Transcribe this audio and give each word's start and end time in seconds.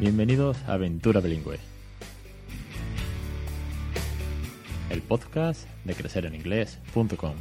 Bienvenidos 0.00 0.56
a 0.66 0.72
Aventura 0.72 1.20
Bilingüe, 1.20 1.58
el 4.88 5.02
podcast 5.02 5.68
de 5.84 5.92
crecereninglés.com. 5.92 7.34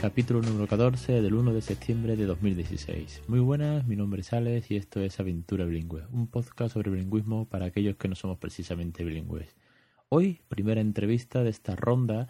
Capítulo 0.00 0.42
número 0.42 0.68
14 0.68 1.20
del 1.20 1.34
1 1.34 1.52
de 1.52 1.60
septiembre 1.60 2.14
de 2.14 2.26
2016. 2.26 3.22
Muy 3.26 3.40
buenas, 3.40 3.84
mi 3.84 3.96
nombre 3.96 4.20
es 4.20 4.32
Alex 4.32 4.70
y 4.70 4.76
esto 4.76 5.00
es 5.00 5.18
Aventura 5.18 5.64
Bilingüe, 5.64 6.04
un 6.12 6.28
podcast 6.28 6.74
sobre 6.74 6.92
bilingüismo 6.92 7.48
para 7.48 7.66
aquellos 7.66 7.96
que 7.96 8.06
no 8.06 8.14
somos 8.14 8.38
precisamente 8.38 9.02
bilingües. 9.02 9.56
Hoy, 10.08 10.40
primera 10.48 10.80
entrevista 10.80 11.42
de 11.42 11.50
esta 11.50 11.74
ronda 11.74 12.28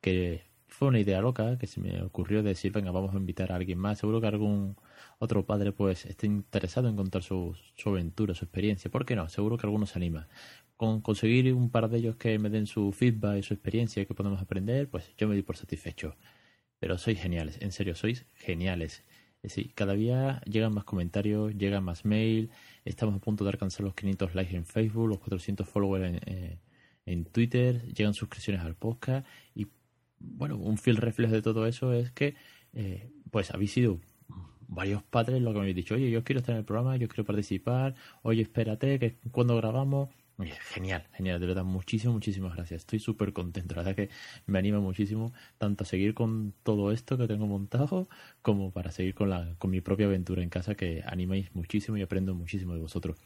que 0.00 0.49
fue 0.80 0.88
una 0.88 0.98
idea 0.98 1.20
loca 1.20 1.58
que 1.58 1.66
se 1.66 1.78
me 1.78 2.00
ocurrió 2.00 2.42
decir, 2.42 2.72
venga, 2.72 2.90
vamos 2.90 3.14
a 3.14 3.18
invitar 3.18 3.52
a 3.52 3.56
alguien 3.56 3.78
más. 3.78 3.98
Seguro 3.98 4.18
que 4.18 4.28
algún 4.28 4.76
otro 5.18 5.44
padre 5.44 5.72
pues 5.72 6.06
esté 6.06 6.26
interesado 6.26 6.88
en 6.88 6.96
contar 6.96 7.22
su, 7.22 7.54
su 7.74 7.90
aventura, 7.90 8.34
su 8.34 8.46
experiencia. 8.46 8.90
¿Por 8.90 9.04
qué 9.04 9.14
no? 9.14 9.28
Seguro 9.28 9.58
que 9.58 9.66
alguno 9.66 9.84
se 9.84 9.98
anima. 9.98 10.26
Con 10.78 11.02
conseguir 11.02 11.52
un 11.52 11.68
par 11.68 11.90
de 11.90 11.98
ellos 11.98 12.16
que 12.16 12.38
me 12.38 12.48
den 12.48 12.66
su 12.66 12.92
feedback 12.92 13.40
y 13.40 13.42
su 13.42 13.52
experiencia 13.52 14.06
que 14.06 14.14
podemos 14.14 14.40
aprender, 14.40 14.88
pues 14.88 15.14
yo 15.18 15.28
me 15.28 15.34
di 15.34 15.42
por 15.42 15.58
satisfecho. 15.58 16.16
Pero 16.78 16.96
sois 16.96 17.20
geniales, 17.20 17.58
en 17.60 17.72
serio, 17.72 17.94
sois 17.94 18.24
geniales. 18.32 19.04
Es 19.42 19.54
decir, 19.54 19.74
cada 19.74 19.92
día 19.92 20.40
llegan 20.46 20.72
más 20.72 20.84
comentarios, 20.84 21.54
llegan 21.58 21.84
más 21.84 22.06
mail, 22.06 22.48
estamos 22.86 23.16
a 23.16 23.18
punto 23.18 23.44
de 23.44 23.50
alcanzar 23.50 23.84
los 23.84 23.94
500 23.94 24.34
likes 24.34 24.56
en 24.56 24.64
Facebook, 24.64 25.08
los 25.08 25.18
400 25.18 25.68
followers 25.68 26.06
en, 26.06 26.20
eh, 26.24 26.58
en 27.04 27.26
Twitter, 27.26 27.82
llegan 27.92 28.14
suscripciones 28.14 28.62
al 28.62 28.76
podcast 28.76 29.26
y 29.54 29.66
bueno, 30.20 30.56
un 30.56 30.78
fiel 30.78 30.96
reflejo 30.98 31.34
de 31.34 31.42
todo 31.42 31.66
eso 31.66 31.92
es 31.92 32.12
que 32.12 32.34
eh, 32.72 33.10
pues 33.30 33.50
habéis 33.50 33.72
sido 33.72 34.00
varios 34.68 35.02
padres 35.02 35.42
lo 35.42 35.50
que 35.50 35.54
me 35.54 35.60
habéis 35.62 35.76
dicho, 35.76 35.94
oye, 35.94 36.10
yo 36.10 36.22
quiero 36.22 36.40
estar 36.40 36.54
en 36.54 36.60
el 36.60 36.64
programa, 36.64 36.96
yo 36.96 37.08
quiero 37.08 37.24
participar, 37.24 37.94
oye, 38.22 38.42
espérate, 38.42 38.98
que 39.00 39.16
cuando 39.32 39.56
grabamos, 39.56 40.10
oye, 40.38 40.52
genial, 40.72 41.06
genial, 41.12 41.40
de 41.40 41.46
verdad, 41.46 41.64
muchísimas, 41.64 42.14
muchísimas 42.14 42.54
gracias, 42.54 42.82
estoy 42.82 43.00
súper 43.00 43.32
contento, 43.32 43.74
la 43.74 43.82
verdad 43.82 43.96
que 43.96 44.10
me 44.46 44.58
anima 44.60 44.78
muchísimo 44.78 45.32
tanto 45.58 45.82
a 45.84 45.86
seguir 45.86 46.14
con 46.14 46.54
todo 46.62 46.92
esto 46.92 47.18
que 47.18 47.26
tengo 47.26 47.46
montado 47.46 48.08
como 48.42 48.70
para 48.70 48.92
seguir 48.92 49.14
con, 49.14 49.30
la, 49.30 49.54
con 49.58 49.70
mi 49.70 49.80
propia 49.80 50.06
aventura 50.06 50.42
en 50.42 50.50
casa 50.50 50.76
que 50.76 51.02
animáis 51.04 51.54
muchísimo 51.54 51.96
y 51.96 52.02
aprendo 52.02 52.34
muchísimo 52.34 52.74
de 52.74 52.80
vosotros. 52.80 53.18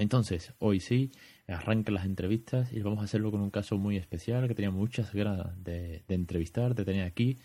Entonces, 0.00 0.54
hoy 0.60 0.80
sí, 0.80 1.12
arrancan 1.46 1.92
las 1.92 2.06
entrevistas 2.06 2.72
y 2.72 2.80
vamos 2.80 3.00
a 3.00 3.04
hacerlo 3.04 3.30
con 3.30 3.42
un 3.42 3.50
caso 3.50 3.76
muy 3.76 3.98
especial 3.98 4.48
que 4.48 4.54
tenía 4.54 4.70
muchas 4.70 5.12
ganas 5.12 5.62
de, 5.62 6.02
de 6.08 6.14
entrevistar, 6.14 6.74
de 6.74 6.86
tener 6.86 7.04
aquí. 7.04 7.36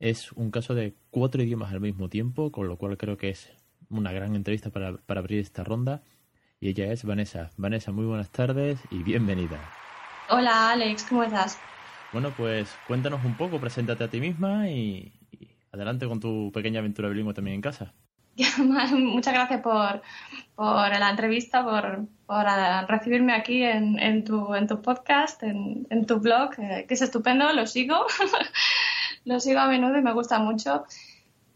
Es 0.00 0.32
un 0.32 0.50
caso 0.50 0.74
de 0.74 0.96
cuatro 1.10 1.40
idiomas 1.40 1.72
al 1.72 1.80
mismo 1.80 2.08
tiempo, 2.08 2.50
con 2.50 2.66
lo 2.66 2.78
cual 2.78 2.96
creo 2.96 3.16
que 3.16 3.30
es 3.30 3.48
una 3.90 4.10
gran 4.10 4.34
entrevista 4.34 4.70
para, 4.70 4.96
para 4.96 5.20
abrir 5.20 5.38
esta 5.38 5.62
ronda. 5.62 6.02
Y 6.58 6.68
ella 6.68 6.90
es 6.92 7.04
Vanessa. 7.04 7.52
Vanessa, 7.56 7.92
muy 7.92 8.06
buenas 8.06 8.30
tardes 8.30 8.80
y 8.90 9.04
bienvenida. 9.04 9.60
Hola 10.30 10.72
Alex, 10.72 11.04
¿cómo 11.08 11.22
estás? 11.22 11.60
Bueno, 12.12 12.34
pues 12.36 12.74
cuéntanos 12.88 13.24
un 13.24 13.36
poco, 13.36 13.60
preséntate 13.60 14.02
a 14.02 14.10
ti 14.10 14.18
misma 14.18 14.68
y, 14.68 15.12
y 15.30 15.48
adelante 15.70 16.08
con 16.08 16.18
tu 16.18 16.50
pequeña 16.52 16.80
aventura 16.80 17.08
bilingüe 17.08 17.34
también 17.34 17.54
en 17.54 17.60
casa. 17.60 17.94
Muchas 18.92 19.34
gracias 19.34 19.60
por, 19.60 20.02
por 20.54 20.98
la 20.98 21.10
entrevista, 21.10 21.64
por, 21.64 22.06
por 22.26 22.44
recibirme 22.88 23.32
aquí 23.34 23.62
en, 23.62 23.98
en, 23.98 24.24
tu, 24.24 24.54
en 24.54 24.66
tu 24.66 24.82
podcast, 24.82 25.42
en, 25.42 25.86
en 25.90 26.06
tu 26.06 26.18
blog, 26.18 26.50
eh, 26.58 26.84
que 26.88 26.94
es 26.94 27.02
estupendo, 27.02 27.52
lo 27.52 27.66
sigo. 27.66 28.06
lo 29.24 29.40
sigo 29.40 29.60
a 29.60 29.68
menudo 29.68 29.98
y 29.98 30.02
me 30.02 30.12
gusta 30.12 30.38
mucho. 30.38 30.84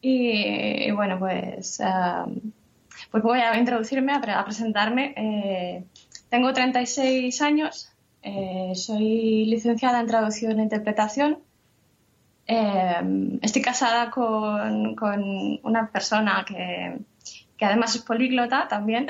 Y, 0.00 0.90
bueno, 0.92 1.18
pues, 1.18 1.80
pues 3.10 3.22
voy 3.22 3.40
a 3.40 3.58
introducirme, 3.58 4.12
a, 4.12 4.18
a 4.18 4.44
presentarme. 4.44 5.14
Eh, 5.16 5.84
tengo 6.28 6.52
36 6.52 7.42
años, 7.42 7.90
eh, 8.22 8.72
soy 8.74 9.46
licenciada 9.46 10.00
en 10.00 10.06
traducción 10.06 10.60
e 10.60 10.62
interpretación. 10.62 11.38
Eh, 12.50 13.38
estoy 13.42 13.60
casada 13.60 14.10
con, 14.10 14.96
una 15.62 15.90
persona 15.92 16.46
que, 16.46 16.98
además 17.60 17.94
es 17.94 18.02
políglota 18.02 18.66
también. 18.66 19.08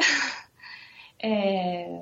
eh, 1.20 2.00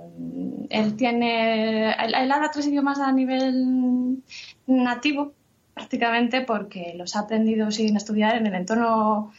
él 0.70 0.96
tiene, 0.96 1.92
él, 1.92 2.32
habla 2.32 2.50
tres 2.50 2.66
idiomas 2.66 3.00
a 3.00 3.12
nivel 3.12 4.22
nativo, 4.66 5.34
prácticamente 5.74 6.40
porque 6.40 6.94
los 6.96 7.14
ha 7.16 7.20
aprendido 7.20 7.70
sin 7.70 7.96
estudiar 7.96 8.36
en 8.36 8.46
el 8.46 8.54
entorno 8.54 9.32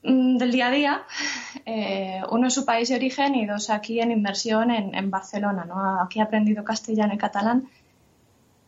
del 0.00 0.52
día 0.52 0.68
a 0.68 0.70
día, 0.70 1.02
eh, 1.66 2.22
uno 2.30 2.46
en 2.46 2.50
su 2.52 2.64
país 2.64 2.88
de 2.88 2.94
origen 2.94 3.34
y 3.34 3.46
dos 3.46 3.68
aquí 3.68 4.00
en 4.00 4.12
inmersión 4.12 4.70
en, 4.70 4.94
en 4.94 5.10
Barcelona. 5.10 5.64
¿no? 5.64 6.00
Aquí 6.00 6.20
ha 6.20 6.24
aprendido 6.24 6.62
castellano 6.62 7.14
y 7.14 7.18
catalán 7.18 7.68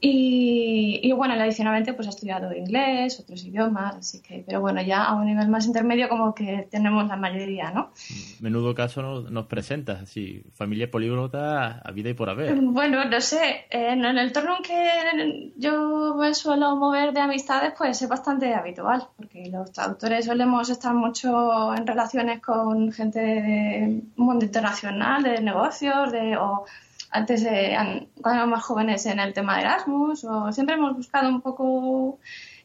y, 0.00 1.00
y, 1.03 1.12
bueno, 1.12 1.34
adicionalmente 1.34 1.93
pues 1.93 2.06
ha 2.06 2.11
estudiado 2.11 2.55
inglés, 2.55 3.21
otros 3.21 3.44
idiomas, 3.44 3.97
así 3.97 4.22
que, 4.22 4.43
pero 4.47 4.61
bueno, 4.61 4.81
ya 4.81 5.05
a 5.05 5.15
un 5.15 5.27
nivel 5.27 5.49
más 5.49 5.66
intermedio 5.66 6.09
como 6.09 6.34
que 6.34 6.66
tenemos 6.71 7.06
la 7.06 7.16
mayoría, 7.16 7.71
¿no? 7.71 7.93
Menudo 8.41 8.75
caso 8.75 9.03
nos, 9.03 9.31
nos 9.31 9.47
presentas, 9.47 10.03
así, 10.03 10.43
familia 10.55 10.91
políglota 10.91 11.81
a 11.84 11.91
vida 11.93 12.10
y 12.10 12.15
por 12.15 12.31
haber. 12.31 12.59
Bueno, 12.60 13.05
no 13.05 13.21
sé, 13.21 13.66
en, 13.71 14.05
en 14.05 14.16
el 14.16 14.28
entorno 14.28 14.56
en 14.56 14.62
que 14.62 15.53
yo 15.56 16.15
me 16.15 16.33
suelo 16.34 16.77
mover 16.77 17.12
de 17.12 17.21
amistades, 17.21 17.75
pues 17.77 18.00
es 18.00 18.09
bastante 18.09 18.55
habitual, 18.55 19.09
porque 19.16 19.50
los 19.50 19.71
traductores 19.72 20.25
solemos 20.25 20.71
estar 20.71 20.94
mucho 20.94 21.75
en 21.75 21.87
relaciones 21.87 22.41
con 22.41 22.91
gente 22.91 23.21
de 23.21 24.03
mundo 24.16 24.44
internacional, 24.44 25.22
de 25.22 25.41
negocios, 25.43 26.10
de... 26.10 26.37
O, 26.37 26.65
antes 27.10 27.43
de, 27.43 27.76
cuando 28.21 28.41
éramos 28.41 28.59
más 28.59 28.65
jóvenes 28.65 29.06
en 29.06 29.19
el 29.21 29.32
tema 29.32 29.56
de 29.56 29.62
Erasmus, 29.62 30.25
o 30.25 30.53
siempre 30.53 30.76
hemos 30.76 30.97
buscado 30.97 31.28
un 31.28 31.41
poco 31.41 32.19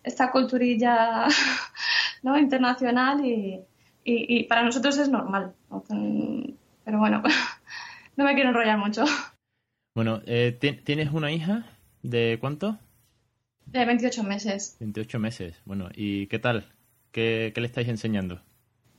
esta 0.03 0.31
culturilla 0.31 1.25
¿no? 2.23 2.38
internacional 2.38 3.25
y, 3.25 3.59
y, 4.03 4.38
y, 4.39 4.44
para 4.44 4.63
nosotros 4.63 4.97
es 4.97 5.09
normal. 5.09 5.53
Pero 6.85 7.00
bueno, 7.00 7.23
no 8.16 8.23
me 8.23 8.33
quiero 8.35 8.50
enrollar 8.50 8.78
mucho. 8.78 9.06
Bueno, 9.95 10.22
eh, 10.25 10.57
¿tienes 10.83 11.12
una 11.12 11.31
hija 11.31 11.66
de 12.03 12.38
cuánto? 12.39 12.77
De 13.66 13.83
28 13.83 14.23
meses. 14.23 14.77
28 14.79 15.19
meses, 15.19 15.56
bueno, 15.66 15.89
¿y 15.95 16.27
qué 16.27 16.38
tal? 16.38 16.72
¿Qué, 17.12 17.51
qué 17.56 17.62
le 17.62 17.67
estáis 17.67 17.88
enseñando? 17.88 18.41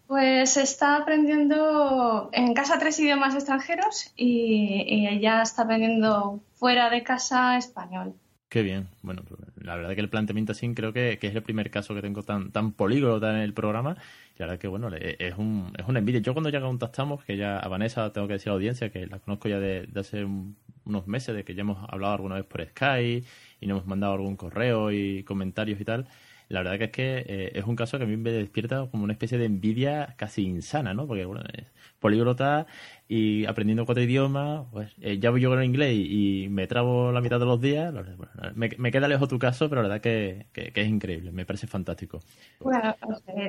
Pues 0.07 0.57
está 0.57 0.97
aprendiendo 0.97 2.31
en 2.33 2.55
casa 2.55 2.79
tres 2.79 2.99
idiomas 3.01 3.35
extranjeros 3.35 4.13
y, 4.17 5.09
ella 5.09 5.43
está 5.43 5.63
aprendiendo 5.63 6.41
fuera 6.55 6.91
de 6.91 7.03
casa 7.03 7.59
español. 7.59 8.15
Qué 8.49 8.63
bien. 8.63 8.89
Bueno, 9.03 9.23
pues, 9.29 9.41
la 9.57 9.75
verdad 9.75 9.97
que 9.97 10.01
el 10.01 10.09
planteamiento 10.09 10.53
así 10.53 10.73
creo 10.75 10.93
que, 10.93 11.19
es 11.21 11.35
el 11.35 11.43
primer 11.43 11.73
caso 11.73 11.93
que 11.95 12.03
tengo 12.03 12.23
tan, 12.23 12.53
tan 12.53 12.71
políglota 12.73 13.31
en 13.31 13.41
el 13.41 13.53
programa. 13.53 13.97
Y 14.37 14.39
la 14.39 14.47
verdad 14.47 14.61
que, 14.61 14.69
bueno, 14.69 14.89
es, 14.95 15.35
un, 15.37 15.73
es 15.77 15.89
una 15.89 15.99
envidia. 15.99 16.21
Yo 16.21 16.35
cuando 16.35 16.51
ya 16.51 16.61
contactamos, 16.61 17.25
que 17.25 17.37
ya 17.37 17.59
a 17.59 17.67
Vanessa 17.67 18.13
tengo 18.13 18.29
que 18.29 18.35
decir 18.35 18.51
a 18.51 18.53
la 18.53 18.57
audiencia 18.57 18.91
que 18.91 19.09
la 19.09 19.19
conozco 19.19 19.49
ya 19.49 19.59
de, 19.59 19.87
de 19.89 20.01
hace 20.01 20.25
un, 20.25 20.57
unos 20.85 21.09
meses, 21.09 21.35
de 21.35 21.45
que 21.45 21.57
ya 21.57 21.63
hemos 21.63 21.79
hablado 21.91 22.15
alguna 22.15 22.37
vez 22.37 22.45
por 22.45 22.65
Skype 22.65 23.27
y 23.61 23.67
nos 23.67 23.79
hemos 23.79 23.87
mandado 23.87 24.13
algún 24.13 24.37
correo 24.37 24.93
y 24.93 25.25
comentarios 25.25 25.81
y 25.81 25.85
tal 25.85 26.07
la 26.49 26.63
verdad 26.63 26.79
que 26.79 26.85
es 26.85 26.91
que 26.91 27.25
eh, 27.27 27.53
es 27.55 27.65
un 27.65 27.77
caso 27.77 27.99
que 27.99 28.05
a 28.05 28.07
mí 28.07 28.17
me 28.17 28.31
despierta 28.31 28.87
como 28.91 29.05
una 29.05 29.13
especie 29.13 29.39
de 29.39 29.47
envidia 29.47 30.15
casi 30.17 30.45
insana, 30.45 30.95
¿no? 30.95 31.07
Porque, 31.07 31.25
bueno, 31.25 31.43
es 31.53 31.67
políglota 31.99 32.67
y 33.09 33.47
aprendiendo 33.47 33.85
cuatro 33.85 34.05
idiomas, 34.05 34.67
pues 34.71 34.93
eh, 35.01 35.19
ya 35.19 35.31
voy 35.31 35.41
yo 35.41 35.51
con 35.51 35.59
el 35.59 35.65
inglés 35.65 35.95
y, 35.97 36.49
me 36.51 36.67
trabo 36.67 37.11
la 37.13 37.21
mitad 37.21 37.41
de 37.41 37.47
los 37.47 37.61
días. 37.61 37.93
Me, 38.55 38.71
me, 38.79 38.93
queda 38.93 39.09
lejos 39.09 39.29
tu 39.29 39.39
caso, 39.39 39.69
pero 39.69 39.83
la 39.83 39.89
verdad 39.89 40.03
que, 40.03 40.47
que, 40.53 40.73
es 40.75 40.89
increíble, 40.89 41.33
me 41.33 41.45
parece 41.45 41.67
fantástico. 41.67 42.21
Bueno, 42.61 42.95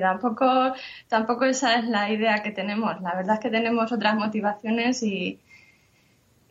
tampoco, 0.02 0.74
tampoco 1.08 1.46
esa 1.46 1.76
es 1.80 1.86
la 1.86 2.12
idea 2.12 2.42
que 2.42 2.52
tenemos. 2.52 3.00
La 3.02 3.16
verdad 3.16 3.36
es 3.36 3.40
que 3.40 3.50
tenemos 3.50 3.92
otras 3.92 4.16
motivaciones 4.16 5.04
y 5.04 5.40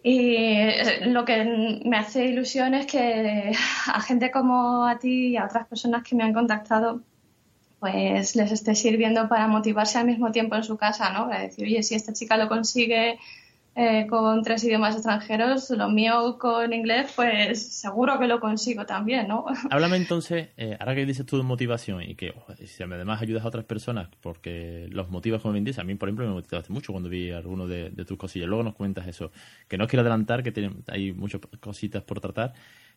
y 0.09 0.57
lo 1.07 1.25
que 1.25 1.81
me 1.85 1.97
hace 1.97 2.27
ilusión 2.27 2.75
es 2.75 2.87
que 2.87 3.51
a 3.93 4.01
gente 4.01 4.31
como 4.31 4.87
a 4.87 5.01
ti 5.01 5.31
y 5.31 5.37
a 5.37 5.47
otras 5.47 5.67
personas 5.67 6.05
que 6.05 6.15
me 6.15 6.23
han 6.23 6.33
contactado, 6.33 7.03
pues 7.81 8.37
les 8.37 8.53
esté 8.53 8.77
sirviendo 8.77 9.29
para 9.29 9.49
motivarse 9.49 9.99
al 9.99 10.07
mismo 10.07 10.31
tiempo 10.31 10.55
en 10.55 10.63
su 10.63 10.77
casa, 10.77 11.11
¿no? 11.11 11.29
Para 11.29 11.41
decir, 11.41 11.65
oye, 11.65 11.83
si 11.83 11.97
esta 11.97 12.13
chica 12.13 12.37
lo 12.37 12.49
consigue 12.49 13.19
eh, 13.79 14.07
con 14.09 14.43
tres 14.43 14.65
idiomas 14.65 14.95
extranjeros, 14.95 15.69
lo 15.69 15.91
mío 15.91 16.39
con 16.39 16.73
inglés, 16.73 17.13
pues 17.15 17.75
seguro 17.75 18.19
que 18.19 18.27
lo 18.27 18.41
consigo 18.41 18.87
también, 18.87 19.29
¿no? 19.29 19.45
Háblame 19.71 19.99
entonces, 19.99 20.49
eh, 20.57 20.79
ahora 20.81 20.95
que 20.95 21.05
dices 21.05 21.27
tú 21.27 21.43
motivación 21.43 22.03
y 22.03 22.15
que 22.15 22.33
si 22.65 22.83
además 22.83 23.21
ayudas 23.21 23.45
a 23.45 23.49
otras 23.49 23.67
personas 23.67 24.09
porque 24.23 24.89
los 24.91 25.11
motivas 25.11 25.43
como 25.43 25.53
bien 25.53 25.65
dices, 25.65 25.81
a 25.81 25.85
mí 25.85 25.95
por 25.95 26.09
ejemplo 26.09 26.27
me 26.27 26.33
motivaste 26.33 26.73
mucho 26.73 26.93
cuando 26.93 27.11
vi 27.11 27.33
alguno 27.33 27.67
de, 27.67 27.91
tus 28.07 28.17
cosillas, 28.17 28.49
luego 28.49 28.65
nos 28.65 28.75
cuentas 28.75 29.07
eso, 29.09 29.31
que 29.69 29.77
no 29.77 29.87
quiero 29.87 30.01
adelantar, 30.01 30.43
que 30.43 30.53
tiene, 30.53 30.75
hay 30.87 31.13
muchas 31.13 31.43
cositas 31.61 32.03
por 32.03 32.19
tratar. 32.19 32.55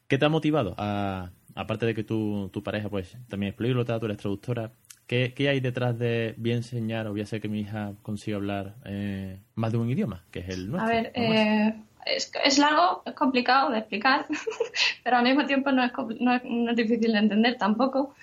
¿Qué 0.08 0.18
te 0.18 0.24
ha 0.24 0.30
motivado? 0.30 0.76
A, 0.78 1.30
aparte 1.56 1.88
de 1.88 1.94
que 1.94 2.06
tu, 2.06 2.50
tu 2.54 2.64
pareja 2.64 2.88
pues 2.88 3.18
también 3.28 3.50
es 3.50 3.56
políglota, 3.56 4.00
tú 4.00 4.06
eres 4.06 4.18
traductora, 4.18 4.72
¿Qué, 5.10 5.34
hay 5.50 5.60
detrás 5.60 5.98
de 5.98 6.36
voy 6.38 6.52
a 6.52 6.58
enseñar 6.58 7.08
o 7.08 7.12
voy 7.12 7.22
a 7.22 7.24
hacer 7.24 7.42
que 7.42 7.48
mi 7.48 7.62
hija 7.62 7.94
consiga 8.04 8.38
hablar 8.38 8.76
eh, 8.86 9.40
más 9.56 9.72
de 9.72 9.80
un 9.80 9.90
idioma, 9.90 10.24
que 10.30 10.42
es 10.42 10.50
el 10.50 10.70
nuestro? 10.70 10.88
A 10.88 10.94
ver, 10.94 11.12
eh, 11.16 11.74
es, 12.06 12.60
largo, 12.60 13.02
es 13.04 13.14
complicado 13.14 13.72
de 13.72 13.80
explicar, 13.80 14.28
pero 15.04 15.18
al 15.18 15.24
mismo 15.24 15.48
tiempo 15.48 15.72
no 15.72 15.84
es, 15.84 15.92
no 16.20 16.36
es, 16.36 16.76
difícil 16.76 17.14
de 17.14 17.18
entender 17.18 17.58
tampoco. 17.58 18.14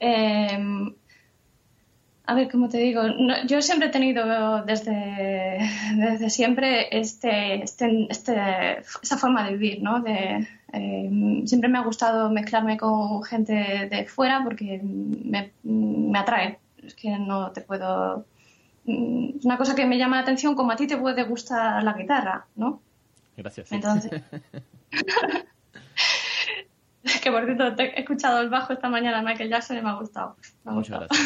Eh, 0.00 0.58
a 2.24 2.34
ver, 2.34 2.50
como 2.50 2.70
te 2.70 2.78
digo, 2.78 3.02
yo 3.46 3.60
siempre 3.60 3.88
he 3.88 3.92
tenido 3.92 4.62
desde, 4.64 5.58
desde 5.96 6.30
siempre 6.30 6.98
este, 6.98 7.62
este, 7.62 8.06
este, 8.08 8.78
esa 9.02 9.18
forma 9.18 9.44
de 9.44 9.52
vivir, 9.58 9.82
¿no? 9.82 10.00
De, 10.00 10.48
eh, 10.72 11.42
siempre 11.46 11.68
me 11.68 11.78
ha 11.78 11.82
gustado 11.82 12.30
mezclarme 12.30 12.76
con 12.76 13.22
gente 13.22 13.88
de 13.90 14.06
fuera 14.06 14.42
porque 14.42 14.80
me, 14.82 15.52
me 15.62 16.18
atrae. 16.18 16.58
Es 16.82 16.94
que 16.94 17.18
no 17.18 17.52
te 17.52 17.60
puedo... 17.60 18.24
Mm, 18.84 19.38
es 19.38 19.44
una 19.44 19.58
cosa 19.58 19.74
que 19.74 19.86
me 19.86 19.98
llama 19.98 20.16
la 20.16 20.22
atención 20.22 20.54
como 20.54 20.72
a 20.72 20.76
ti 20.76 20.86
te 20.86 20.96
puede 20.96 21.22
gustar 21.24 21.82
la 21.82 21.92
guitarra, 21.92 22.46
¿no? 22.56 22.80
Gracias. 23.36 23.70
Entonces... 23.70 24.10
que 27.22 27.30
por 27.30 27.44
cierto, 27.44 27.74
he 27.78 28.00
escuchado 28.00 28.40
el 28.40 28.48
bajo 28.48 28.72
esta 28.72 28.88
mañana 28.88 29.18
de 29.18 29.24
Michael 29.24 29.50
Jackson 29.50 29.76
y 29.76 29.82
me 29.82 29.90
ha 29.90 29.94
gustado. 29.94 30.36
Me 30.64 30.72
ha 30.72 30.74
gustado. 30.74 31.06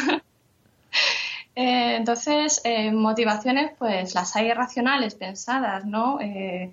Eh, 1.59 1.95
entonces, 1.95 2.61
eh, 2.65 2.91
motivaciones, 2.91 3.71
pues 3.79 4.13
las 4.13 4.35
hay 4.35 4.53
racionales, 4.53 5.15
pensadas, 5.15 5.85
¿no? 5.85 6.21
Eh, 6.21 6.71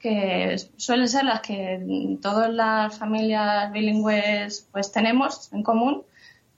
que 0.00 0.56
suelen 0.76 1.08
ser 1.08 1.24
las 1.24 1.40
que 1.42 2.18
todas 2.22 2.50
las 2.50 2.98
familias 2.98 3.70
bilingües 3.70 4.66
pues 4.72 4.90
tenemos 4.90 5.52
en 5.52 5.62
común 5.62 6.04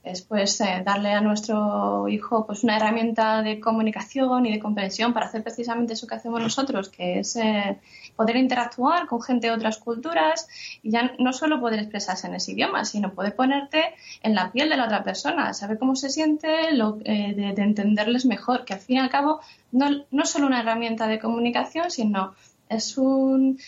es 0.03 0.23
pues 0.23 0.61
eh, 0.61 0.83
darle 0.85 1.13
a 1.13 1.21
nuestro 1.21 2.09
hijo 2.09 2.45
pues 2.45 2.65
una 2.65 2.77
herramienta 2.77 3.43
de 3.43 3.61
comunicación 3.61 4.47
y 4.47 4.53
de 4.53 4.59
comprensión 4.59 5.13
para 5.13 5.27
hacer 5.27 5.45
precisamente 5.45 5.93
eso 5.93 6.09
que 6.09 6.17
hacemos 6.17 6.41
nosotros, 6.41 6.89
que 6.89 7.21
es 7.21 7.37
eh, 7.37 7.79
poder 8.17 8.37
interactuar 8.37 9.07
con 9.07 9.23
gente 9.23 9.47
de 9.47 9.53
otras 9.53 9.79
culturas 9.79 10.49
y 10.83 10.91
ya 10.91 11.13
no 11.19 11.33
solo 11.33 11.61
poder 11.61 11.79
expresarse 11.81 12.27
en 12.27 12.35
ese 12.35 12.53
idioma, 12.53 12.85
sino 12.85 13.15
poder 13.15 13.37
ponerte 13.37 13.95
en 14.23 14.35
la 14.35 14.51
piel 14.51 14.71
de 14.71 14.77
la 14.77 14.87
otra 14.87 15.05
persona, 15.05 15.55
saber 15.55 15.79
cómo 15.79 15.95
se 15.95 16.11
siente, 16.11 16.73
lo, 16.73 16.99
eh, 17.05 17.33
de, 17.37 17.53
de, 17.53 17.63
entenderles 17.63 18.27
mejor, 18.27 18.65
que 18.65 18.75
al 18.75 18.81
fin 18.81 18.97
y 18.97 19.01
al 19.01 19.11
cabo 19.11 19.41
no, 19.71 19.89
no 20.11 20.27
solo 20.27 20.49
una 20.49 20.61
herramienta 20.61 21.07
de 21.07 21.21
comunicación, 21.21 21.93
sino 21.93 22.35
es 22.75 22.99
un 22.99 23.59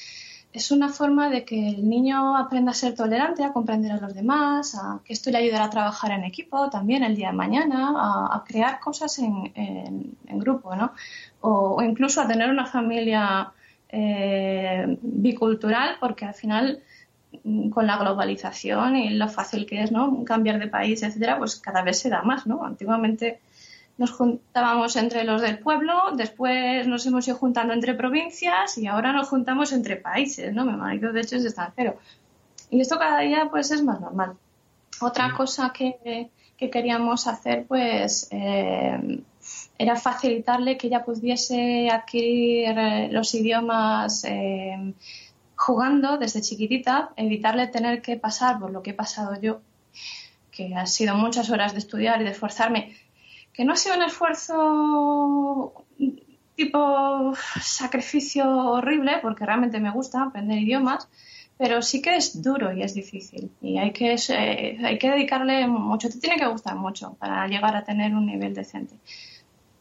es 0.54 0.70
una 0.70 0.88
forma 0.88 1.28
de 1.30 1.44
que 1.44 1.68
el 1.68 1.88
niño 1.88 2.36
aprenda 2.36 2.70
a 2.70 2.74
ser 2.74 2.94
tolerante, 2.94 3.42
a 3.42 3.52
comprender 3.52 3.90
a 3.90 3.96
los 3.96 4.14
demás, 4.14 4.76
a 4.76 5.00
que 5.04 5.12
esto 5.12 5.32
le 5.32 5.38
ayudará 5.38 5.64
a 5.64 5.70
trabajar 5.70 6.12
en 6.12 6.22
equipo 6.22 6.70
también 6.70 7.02
el 7.02 7.16
día 7.16 7.30
de 7.30 7.36
mañana, 7.36 7.92
a, 8.32 8.44
crear 8.46 8.78
cosas 8.78 9.18
en, 9.18 10.16
grupo, 10.38 10.76
¿no? 10.76 10.92
O, 11.40 11.82
incluso 11.82 12.20
a 12.20 12.28
tener 12.28 12.50
una 12.50 12.66
familia 12.66 13.52
eh, 13.88 14.96
bicultural, 15.02 15.96
porque 15.98 16.24
al 16.24 16.34
final 16.34 16.80
mm, 17.42 17.70
con 17.70 17.88
la 17.88 17.96
globalización 17.98 18.94
y 18.94 19.10
lo 19.10 19.28
fácil 19.28 19.66
que 19.66 19.82
es, 19.82 19.90
¿no? 19.90 20.24
Cambiar 20.24 20.60
de 20.60 20.68
país, 20.68 21.02
etcétera, 21.02 21.36
pues 21.36 21.56
cada 21.56 21.82
vez 21.82 21.98
se 21.98 22.10
da 22.10 22.22
más, 22.22 22.46
¿no? 22.46 22.64
Antiguamente 22.64 23.40
nos 23.96 24.10
juntábamos 24.10 24.96
entre 24.96 25.24
los 25.24 25.40
del 25.40 25.58
pueblo, 25.58 25.94
después 26.14 26.86
nos 26.86 27.06
hemos 27.06 27.26
ido 27.28 27.36
juntando 27.36 27.72
entre 27.72 27.94
provincias 27.94 28.76
y 28.76 28.86
ahora 28.86 29.12
nos 29.12 29.28
juntamos 29.28 29.72
entre 29.72 29.96
países, 29.96 30.52
¿no? 30.52 30.64
Mi 30.64 30.72
marido, 30.72 31.12
de 31.12 31.20
hecho, 31.20 31.36
es 31.36 31.44
extranjero. 31.44 31.96
Y 32.70 32.80
esto 32.80 32.98
cada 32.98 33.20
día, 33.20 33.48
pues, 33.50 33.70
es 33.70 33.84
más 33.84 34.00
normal. 34.00 34.36
Otra 35.00 35.32
cosa 35.32 35.72
que, 35.72 36.30
queríamos 36.58 37.26
hacer, 37.26 37.66
pues, 37.66 38.26
eh, 38.30 39.20
era 39.78 39.96
facilitarle 39.96 40.78
que 40.78 40.86
ella 40.86 41.04
pudiese 41.04 41.90
adquirir 41.90 42.78
eh, 42.78 43.08
los 43.12 43.34
idiomas 43.34 44.24
eh, 44.24 44.94
jugando 45.56 46.16
desde 46.16 46.40
chiquitita, 46.40 47.10
evitarle 47.16 47.66
tener 47.66 48.00
que 48.00 48.16
pasar 48.16 48.58
por 48.58 48.70
lo 48.70 48.82
que 48.82 48.90
he 48.90 48.94
pasado 48.94 49.38
yo, 49.40 49.60
que 50.50 50.74
ha 50.74 50.86
sido 50.86 51.14
muchas 51.16 51.50
horas 51.50 51.72
de 51.72 51.80
estudiar 51.80 52.20
y 52.22 52.24
de 52.24 52.30
esforzarme 52.30 52.94
que 53.54 53.64
no 53.64 53.72
ha 53.72 53.76
sido 53.76 53.96
un 53.96 54.02
esfuerzo 54.02 55.86
tipo 56.56 57.32
sacrificio 57.60 58.46
horrible, 58.46 59.18
porque 59.22 59.46
realmente 59.46 59.80
me 59.80 59.90
gusta 59.90 60.22
aprender 60.22 60.58
idiomas, 60.58 61.08
pero 61.56 61.82
sí 61.82 62.02
que 62.02 62.16
es 62.16 62.42
duro 62.42 62.72
y 62.72 62.82
es 62.82 62.94
difícil. 62.94 63.50
Y 63.62 63.78
hay 63.78 63.92
que, 63.92 64.16
hay 64.84 64.98
que 64.98 65.10
dedicarle 65.10 65.66
mucho, 65.66 66.08
te 66.08 66.18
tiene 66.18 66.36
que 66.36 66.46
gustar 66.46 66.76
mucho 66.76 67.14
para 67.18 67.46
llegar 67.46 67.76
a 67.76 67.84
tener 67.84 68.14
un 68.14 68.26
nivel 68.26 68.54
decente. 68.54 68.96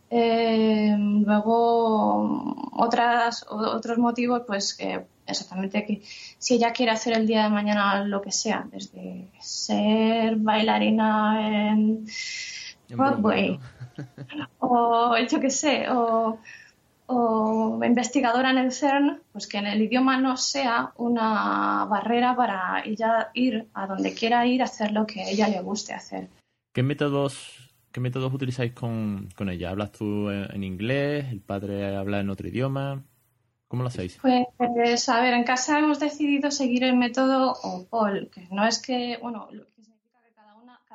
Eh, 0.10 0.96
luego, 0.98 2.56
otras, 2.74 3.44
otros 3.50 3.98
motivos, 3.98 4.44
pues 4.46 4.76
que 4.76 5.06
exactamente 5.26 5.86
que 5.86 6.02
si 6.38 6.56
ella 6.56 6.72
quiere 6.72 6.92
hacer 6.92 7.14
el 7.18 7.26
día 7.26 7.44
de 7.44 7.50
mañana 7.50 8.04
lo 8.04 8.22
que 8.22 8.32
sea, 8.32 8.68
desde 8.72 9.30
ser 9.40 10.36
bailarina 10.36 11.72
en 11.72 12.06
Broadway, 12.96 13.60
o 14.60 15.16
yo 15.18 15.40
qué 15.40 15.50
sé, 15.50 15.86
o, 15.90 16.40
investigadora 17.84 18.50
en 18.50 18.58
el 18.58 18.72
CERN, 18.72 19.22
pues 19.32 19.46
que 19.46 19.58
en 19.58 19.68
el 19.68 19.82
idioma 19.82 20.20
no 20.20 20.38
sea 20.38 20.94
una 20.98 21.86
barrera 21.86 22.36
para 22.36 22.82
ella 22.84 23.30
ir 23.34 23.68
a 23.74 23.86
donde 23.86 24.14
quiera 24.14 24.48
ir 24.48 24.62
a 24.62 24.66
hacer 24.66 24.92
lo 24.92 25.06
que 25.06 25.22
a 25.22 25.30
ella 25.30 25.48
le 25.48 25.62
guste 25.62 25.94
hacer. 25.94 26.30
¿Qué 26.74 26.82
métodos, 26.82 27.76
qué 27.92 28.00
métodos 28.00 28.34
utilizáis 28.34 28.72
con, 28.72 29.30
ella? 29.50 29.70
¿Hablas 29.70 29.92
tú 29.92 30.30
en 30.30 30.64
inglés? 30.64 31.26
¿El 31.30 31.42
padre 31.42 31.96
habla 31.96 32.22
en 32.22 32.30
otro 32.30 32.48
idioma? 32.48 33.04
¿Cómo 33.74 33.82
lo 33.82 33.90
hacéis? 33.90 34.20
Pues, 34.22 35.10
a 35.10 35.20
ver, 35.20 35.34
en 35.34 35.44
casa 35.46 35.80
hemos 35.80 36.00
decidido 36.00 36.52
seguir 36.52 36.84
el 36.84 36.96
método 36.96 37.54
OPOL, 37.64 38.30
que 38.30 38.48
no 38.52 38.68
es 38.68 38.80
que, 38.80 39.18
bueno, 39.20 39.50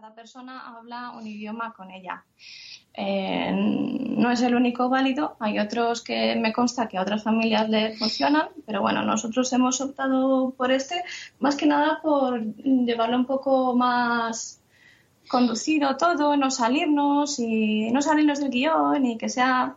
cada 0.01 0.15
persona 0.15 0.77
habla 0.77 1.11
un 1.11 1.27
idioma 1.27 1.73
con 1.73 1.91
ella. 1.91 2.23
Eh, 2.95 3.51
no 3.53 4.31
es 4.31 4.41
el 4.43 4.55
único 4.55 4.89
válido, 4.89 5.37
hay 5.41 5.59
otros 5.59 6.03
que 6.03 6.37
me 6.37 6.53
consta 6.53 6.87
que 6.87 6.99
a 6.99 7.03
otras 7.03 7.25
familias 7.25 7.69
le 7.69 7.97
funcionan, 7.97 8.47
pero 8.65 8.81
bueno, 8.81 9.03
nosotros 9.03 9.53
hemos 9.53 9.81
optado 9.81 10.55
por 10.57 10.71
este, 10.71 11.03
más 11.41 11.57
que 11.57 11.67
nada 11.67 11.99
por 12.01 12.41
llevarlo 12.55 13.17
un 13.17 13.27
poco 13.27 13.75
más 13.75 14.61
conducido 15.27 15.97
todo, 15.97 16.37
no 16.37 16.53
salirnos 16.53 17.41
y 17.41 17.91
no 17.91 18.01
salirnos 18.01 18.39
del 18.39 18.51
guion 18.51 19.05
y 19.05 19.19
que 19.19 19.29
sea 19.29 19.75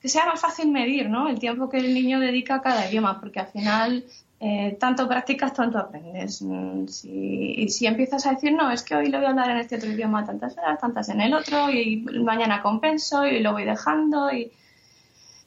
que 0.00 0.08
sea 0.08 0.26
más 0.26 0.40
fácil 0.40 0.70
medir 0.70 1.10
¿no? 1.10 1.28
el 1.28 1.40
tiempo 1.40 1.68
que 1.68 1.78
el 1.78 1.94
niño 1.94 2.20
dedica 2.20 2.56
a 2.56 2.62
cada 2.62 2.88
idioma, 2.88 3.20
porque 3.20 3.40
al 3.40 3.46
final 3.48 4.04
eh, 4.44 4.76
tanto 4.80 5.06
practicas, 5.06 5.54
tanto 5.54 5.78
aprendes. 5.78 6.42
Mm, 6.42 6.88
si, 6.88 7.54
y 7.58 7.68
si 7.68 7.86
empiezas 7.86 8.26
a 8.26 8.32
decir, 8.32 8.52
no, 8.52 8.72
es 8.72 8.82
que 8.82 8.96
hoy 8.96 9.06
le 9.08 9.16
voy 9.16 9.26
a 9.26 9.30
hablar 9.30 9.50
en 9.50 9.58
este 9.58 9.76
otro 9.76 9.92
idioma 9.92 10.26
tantas 10.26 10.58
horas, 10.58 10.80
tantas 10.80 11.08
en 11.10 11.20
el 11.20 11.32
otro, 11.32 11.70
y 11.70 11.98
mañana 12.00 12.60
compenso 12.60 13.24
y 13.24 13.38
lo 13.38 13.52
voy 13.52 13.64
dejando. 13.64 14.32
y 14.32 14.50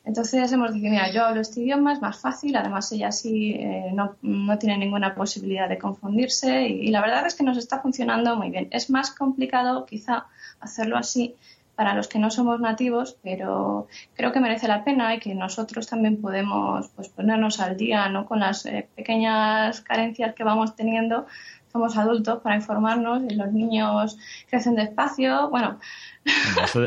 Entonces 0.05 0.49
hemos 0.49 0.73
dicho, 0.73 0.89
mira, 0.89 1.11
yo 1.11 1.25
hablo 1.25 1.41
este 1.41 1.59
idioma, 1.59 1.91
es 1.91 2.01
más 2.01 2.17
fácil, 2.21 2.55
además 2.55 2.89
ella 2.93 3.11
sí 3.11 3.51
eh, 3.59 3.91
no, 3.93 4.15
no, 4.21 4.57
tiene 4.59 4.77
ninguna 4.77 5.13
posibilidad 5.13 5.67
de 5.67 5.77
confundirse 5.77 6.65
y, 6.65 6.87
la 6.87 7.01
verdad 7.01 7.27
es 7.27 7.35
que 7.35 7.43
nos 7.43 7.57
está 7.57 7.81
funcionando 7.81 8.37
muy 8.37 8.49
bien. 8.49 8.69
Es 8.71 8.89
más 8.89 9.11
complicado 9.11 9.85
quizá 9.85 10.27
hacerlo 10.61 10.95
así 10.95 11.35
para 11.75 11.93
los 11.93 12.07
que 12.07 12.19
no 12.19 12.31
somos 12.31 12.59
nativos, 12.59 13.17
pero 13.21 13.87
creo 14.15 14.31
que 14.31 14.39
merece 14.39 14.67
la 14.67 14.83
pena 14.83 15.13
y 15.15 15.19
que 15.19 15.35
nosotros 15.35 15.87
también 15.87 16.21
podemos 16.21 16.87
pues, 16.89 17.09
ponernos 17.09 17.59
al 17.59 17.77
día 17.77 18.07
¿no? 18.09 18.25
con 18.25 18.39
las 18.39 18.65
eh, 18.65 18.87
pequeñas 18.95 19.81
carencias 19.81 20.33
que 20.35 20.43
vamos 20.43 20.75
teniendo. 20.75 21.25
Somos 21.71 21.97
adultos 21.97 22.41
para 22.41 22.55
informarnos 22.55 23.23
y 23.29 23.35
los 23.35 23.51
niños 23.51 24.17
crecen 24.49 24.75
despacio. 24.75 25.49
Bueno. 25.49 25.79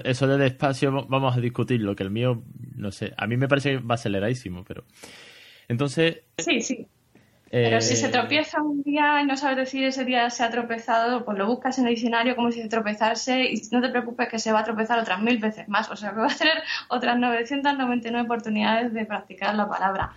Eso, 0.04 0.26
de 0.26 0.38
despacio 0.38 1.06
vamos 1.06 1.36
a 1.36 1.40
discutirlo, 1.40 1.94
que 1.94 2.04
el 2.04 2.10
mío, 2.10 2.42
no 2.74 2.90
sé, 2.90 3.12
a 3.16 3.26
mí 3.26 3.36
me 3.36 3.48
parece 3.48 3.72
que 3.72 3.78
va 3.78 3.96
aceleradísimo, 3.96 4.64
pero... 4.64 4.84
Entonces... 5.68 6.22
Sí, 6.38 6.62
sí. 6.62 6.88
Pero 7.50 7.80
si 7.80 7.96
se 7.96 8.06
eh, 8.06 8.10
tropieza 8.10 8.60
un 8.60 8.82
día 8.82 9.22
y 9.22 9.26
no 9.26 9.36
sabes 9.36 9.56
decir 9.56 9.84
ese 9.84 10.04
día 10.04 10.28
se 10.28 10.44
ha 10.44 10.50
tropezado, 10.50 11.24
pues 11.24 11.38
lo 11.38 11.46
buscas 11.46 11.78
en 11.78 11.86
el 11.86 11.94
diccionario 11.94 12.36
como 12.36 12.50
si 12.52 12.68
tropezarse 12.68 13.44
y 13.44 13.62
no 13.72 13.80
te 13.80 13.88
preocupes 13.88 14.28
que 14.28 14.38
se 14.38 14.52
va 14.52 14.60
a 14.60 14.64
tropezar 14.64 14.98
otras 14.98 15.22
mil 15.22 15.38
veces 15.38 15.68
más. 15.68 15.90
O 15.90 15.96
sea, 15.96 16.10
que 16.10 16.20
va 16.20 16.26
a 16.26 16.36
tener 16.36 16.62
otras 16.88 17.18
999 17.18 18.24
oportunidades 18.26 18.92
de 18.92 19.06
practicar 19.06 19.54
la 19.54 19.68
palabra. 19.68 20.12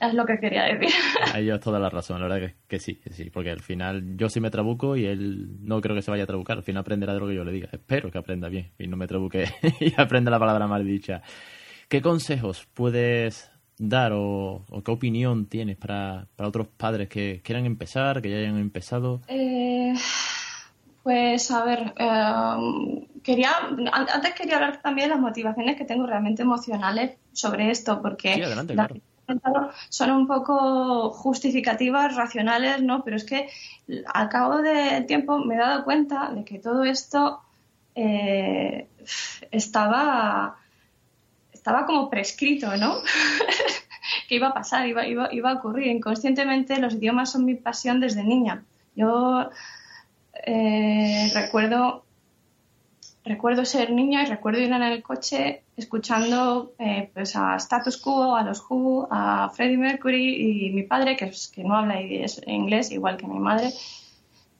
Es 0.00 0.14
lo 0.14 0.26
que 0.26 0.38
quería 0.38 0.64
decir. 0.64 0.94
Ahí 1.34 1.44
llevas 1.44 1.60
toda 1.60 1.80
la 1.80 1.90
razón, 1.90 2.20
la 2.20 2.28
verdad 2.28 2.52
que, 2.68 2.78
sí, 2.78 2.96
que 2.96 3.10
sí, 3.10 3.30
porque 3.30 3.50
al 3.50 3.60
final 3.60 4.16
yo 4.16 4.28
sí 4.28 4.40
me 4.40 4.50
trabuco 4.50 4.96
y 4.96 5.06
él 5.06 5.48
no 5.60 5.80
creo 5.80 5.96
que 5.96 6.02
se 6.02 6.10
vaya 6.10 6.22
a 6.22 6.26
trabucar, 6.26 6.58
al 6.58 6.62
final 6.62 6.82
aprenderá 6.82 7.14
de 7.14 7.20
lo 7.20 7.26
que 7.26 7.34
yo 7.34 7.44
le 7.44 7.52
diga. 7.52 7.68
Espero 7.72 8.10
que 8.10 8.18
aprenda 8.18 8.48
bien 8.48 8.70
y 8.78 8.86
no 8.86 8.96
me 8.96 9.06
trabuque 9.06 9.46
y 9.80 10.00
aprenda 10.00 10.30
la 10.30 10.38
palabra 10.38 10.66
mal 10.66 10.84
dicha. 10.84 11.22
¿Qué 11.88 12.00
consejos 12.02 12.68
puedes 12.74 13.50
dar 13.78 14.12
o, 14.14 14.64
qué 14.84 14.90
opinión 14.90 15.46
tienes 15.46 15.76
para, 15.76 16.26
para, 16.36 16.48
otros 16.48 16.66
padres 16.76 17.08
que 17.08 17.40
quieran 17.44 17.66
empezar, 17.66 18.20
que 18.20 18.30
ya 18.30 18.38
hayan 18.38 18.58
empezado? 18.58 19.20
Eh, 19.28 19.94
Pues 21.08 21.50
a 21.50 21.64
ver, 21.64 21.94
em, 21.96 23.06
quería 23.22 23.50
antes 23.92 24.34
quería 24.34 24.56
hablar 24.56 24.82
también 24.82 25.08
de 25.08 25.14
las 25.14 25.22
motivaciones 25.22 25.76
que 25.76 25.86
tengo 25.86 26.06
realmente 26.06 26.42
emocionales 26.42 27.16
sobre 27.32 27.70
esto, 27.70 28.02
porque 28.02 28.44
son 29.88 30.10
un 30.10 30.26
poco 30.26 31.08
justificativas, 31.08 32.14
racionales, 32.14 32.82
¿no? 32.82 33.04
Pero 33.04 33.16
es 33.16 33.24
que 33.24 33.48
al 34.12 34.28
cabo 34.28 34.58
del 34.58 35.06
tiempo 35.06 35.38
me 35.38 35.54
he 35.54 35.58
dado 35.58 35.82
cuenta 35.84 36.30
de 36.30 36.44
que 36.44 36.58
todo 36.58 36.84
esto 36.84 37.40
eh, 37.94 38.86
estaba 39.50 40.56
estaba 41.68 41.84
como 41.84 42.08
prescrito, 42.08 42.74
¿no? 42.78 43.02
que 44.28 44.36
iba 44.36 44.48
a 44.48 44.54
pasar, 44.54 44.86
iba, 44.86 45.06
iba, 45.06 45.28
iba 45.32 45.50
a 45.50 45.54
ocurrir. 45.54 45.88
Inconscientemente 45.88 46.78
los 46.78 46.94
idiomas 46.94 47.32
son 47.32 47.44
mi 47.44 47.56
pasión 47.56 48.00
desde 48.00 48.24
niña. 48.24 48.64
Yo 48.96 49.50
eh, 50.46 51.30
recuerdo, 51.34 52.06
recuerdo 53.22 53.66
ser 53.66 53.90
niña 53.90 54.22
y 54.22 54.26
recuerdo 54.26 54.60
ir 54.60 54.72
en 54.72 54.82
el 54.82 55.02
coche 55.02 55.62
escuchando 55.76 56.72
eh, 56.78 57.10
pues 57.12 57.36
a 57.36 57.56
Status 57.56 57.98
Quo, 57.98 58.34
a 58.34 58.42
los 58.42 58.64
Who, 58.66 59.08
a 59.10 59.50
Freddie 59.50 59.76
Mercury 59.76 60.68
y 60.68 60.70
mi 60.70 60.84
padre, 60.84 61.18
que, 61.18 61.30
que 61.54 61.64
no 61.64 61.76
habla 61.76 62.00
inglés 62.00 62.90
igual 62.92 63.18
que 63.18 63.26
mi 63.26 63.38
madre, 63.38 63.74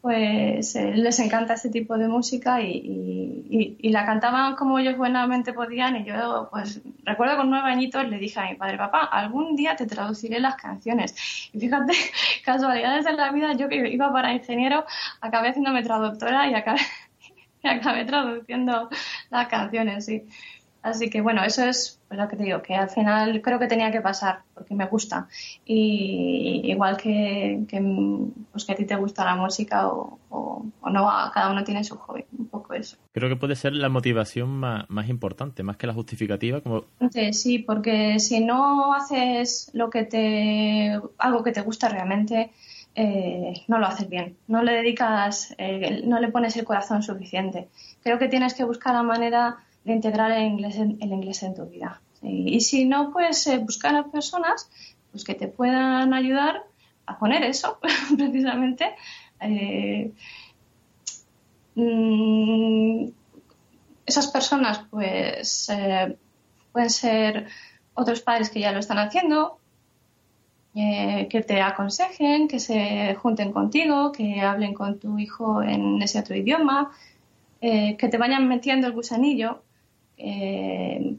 pues 0.01 0.77
eh, 0.77 0.93
les 0.95 1.19
encanta 1.19 1.55
este 1.55 1.71
tipo 1.71 1.99
de 1.99 2.09
música 2.09 2.61
y, 2.63 3.77
la 3.83 4.05
cantaban 4.05 4.55
como 4.55 4.79
ellos 4.79 4.97
buenamente 4.97 5.53
podían 5.53 5.97
y 5.97 6.05
yo 6.05 6.49
pues 6.51 6.81
recuerdo 7.05 7.39
con 7.39 7.51
nueve 7.51 7.71
añitos 7.71 8.07
le 8.09 8.19
dije 8.19 8.39
a 8.39 8.51
mi 8.51 8.55
padre, 8.55 8.77
papá, 8.77 9.05
algún 9.05 9.57
día 9.57 9.75
te 9.77 9.87
traduciré 9.87 10.39
las 10.41 10.57
canciones. 10.57 11.15
Y 11.53 11.59
fíjate, 11.59 11.93
casualidades 12.45 13.05
de 13.05 13.13
la 13.15 13.33
vida, 13.33 13.55
yo 13.55 13.69
que 13.69 13.89
iba 13.89 14.13
para 14.13 14.33
ingeniero, 14.33 14.85
acabé 15.21 15.49
haciéndome 15.49 15.83
traductora 15.83 16.49
y 16.49 16.55
acabé, 16.55 16.81
y 17.63 17.69
acabé 17.69 18.05
traduciendo 18.05 18.89
las 19.31 19.49
canciones, 19.49 20.05
sí. 20.05 20.29
Así 20.83 21.11
que 21.11 21.21
bueno, 21.21 21.43
eso 21.45 21.65
es 21.65 22.01
lo 22.11 22.29
que 22.29 22.37
te 22.37 22.45
digo, 22.45 22.63
que 22.63 22.75
al 22.75 22.89
final 22.89 23.43
creo 23.43 23.59
que 23.59 23.67
tenía 23.67 23.91
que 23.91 24.01
pasar 24.01 24.43
porque 24.55 24.75
me 24.75 24.87
gusta. 24.87 25.29
Y 25.65 26.63
igual 26.65 26.97
que, 26.97 27.61
pues, 28.53 28.65
que 28.65 28.73
a 28.73 28.77
ti 28.77 28.85
te 28.85 28.97
gusta 28.97 29.25
la 29.25 29.37
música 29.37 29.89
o, 29.89 30.19
no, 30.91 31.11
cada 31.35 31.51
uno 31.51 31.65
tiene 31.65 31.85
su 31.85 31.97
hobby, 31.97 32.25
un 32.39 32.47
poco 32.47 32.75
eso. 32.75 32.97
Creo 33.13 33.29
que 33.29 33.37
puede 33.37 33.57
ser 33.57 33.75
la 33.75 33.89
motivación 33.89 34.51
más, 34.51 35.09
importante, 35.09 35.63
más 35.63 35.77
que 35.77 35.87
la 35.87 35.95
justificativa. 35.95 36.61
Como... 36.61 36.85
Sí, 37.33 37.59
porque 37.59 38.19
si 38.21 38.41
no 38.41 38.95
haces 38.95 39.71
lo 39.75 39.91
que 39.91 40.05
te, 40.05 40.99
algo 41.19 41.43
que 41.43 41.53
te 41.53 41.61
gusta 41.61 41.89
realmente, 41.89 42.53
eh, 42.95 43.53
no 43.69 43.79
lo 43.79 43.87
haces 43.87 44.09
bien, 44.09 44.37
no 44.49 44.63
le 44.63 44.73
dedicas, 44.73 45.55
eh, 45.59 46.03
no 46.05 46.19
le 46.21 46.29
pones 46.29 46.57
el 46.57 46.65
corazón 46.65 47.03
suficiente. 47.03 47.69
Creo 48.03 48.19
que 48.19 48.29
tienes 48.29 48.55
que 48.55 48.65
buscar 48.65 48.95
la 48.95 49.03
manera 49.03 49.59
de 49.89 49.95
integrar 49.95 50.31
el 50.33 50.47
inglés 50.47 51.43
en, 51.43 51.55
tu 51.55 51.67
vida. 51.67 52.01
Y, 52.23 52.61
si 52.61 52.85
no, 52.85 53.11
pues 53.11 53.47
eh, 53.47 53.59
buscar 53.59 53.95
a 53.97 54.05
personas 54.05 54.71
pues, 55.11 55.25
que 55.25 55.35
te 55.35 55.49
puedan 55.49 56.13
ayudar 56.13 56.65
a 57.07 57.19
poner 57.19 57.43
eso, 57.43 57.79
precisamente. 58.17 58.95
Eh, 59.41 60.13
mm, 61.75 63.09
esas 64.05 64.27
personas, 64.29 64.81
pues, 64.91 65.69
eh, 65.71 66.17
pueden 66.73 66.91
ser 66.91 67.47
otros 67.95 68.21
padres 68.21 68.51
que 68.51 68.61
ya 68.61 68.73
lo 68.73 68.79
están 68.79 68.99
haciendo, 68.99 69.59
que 70.75 71.45
te 71.45 71.61
aconsejen, 71.61 72.47
que 72.47 72.61
se 72.61 73.17
junten 73.17 73.51
contigo, 73.51 74.13
que 74.13 74.41
hablen 74.41 74.75
con 74.75 75.01
tu 75.01 75.19
hijo 75.19 75.61
en 75.61 76.01
ese 76.01 76.21
otro 76.21 76.37
idioma, 76.37 76.93
que 77.61 78.09
te 78.09 78.17
vayan 78.17 78.47
metiendo 78.47 78.87
el 78.87 78.93
gusanillo 78.93 79.63
eh, 80.19 81.17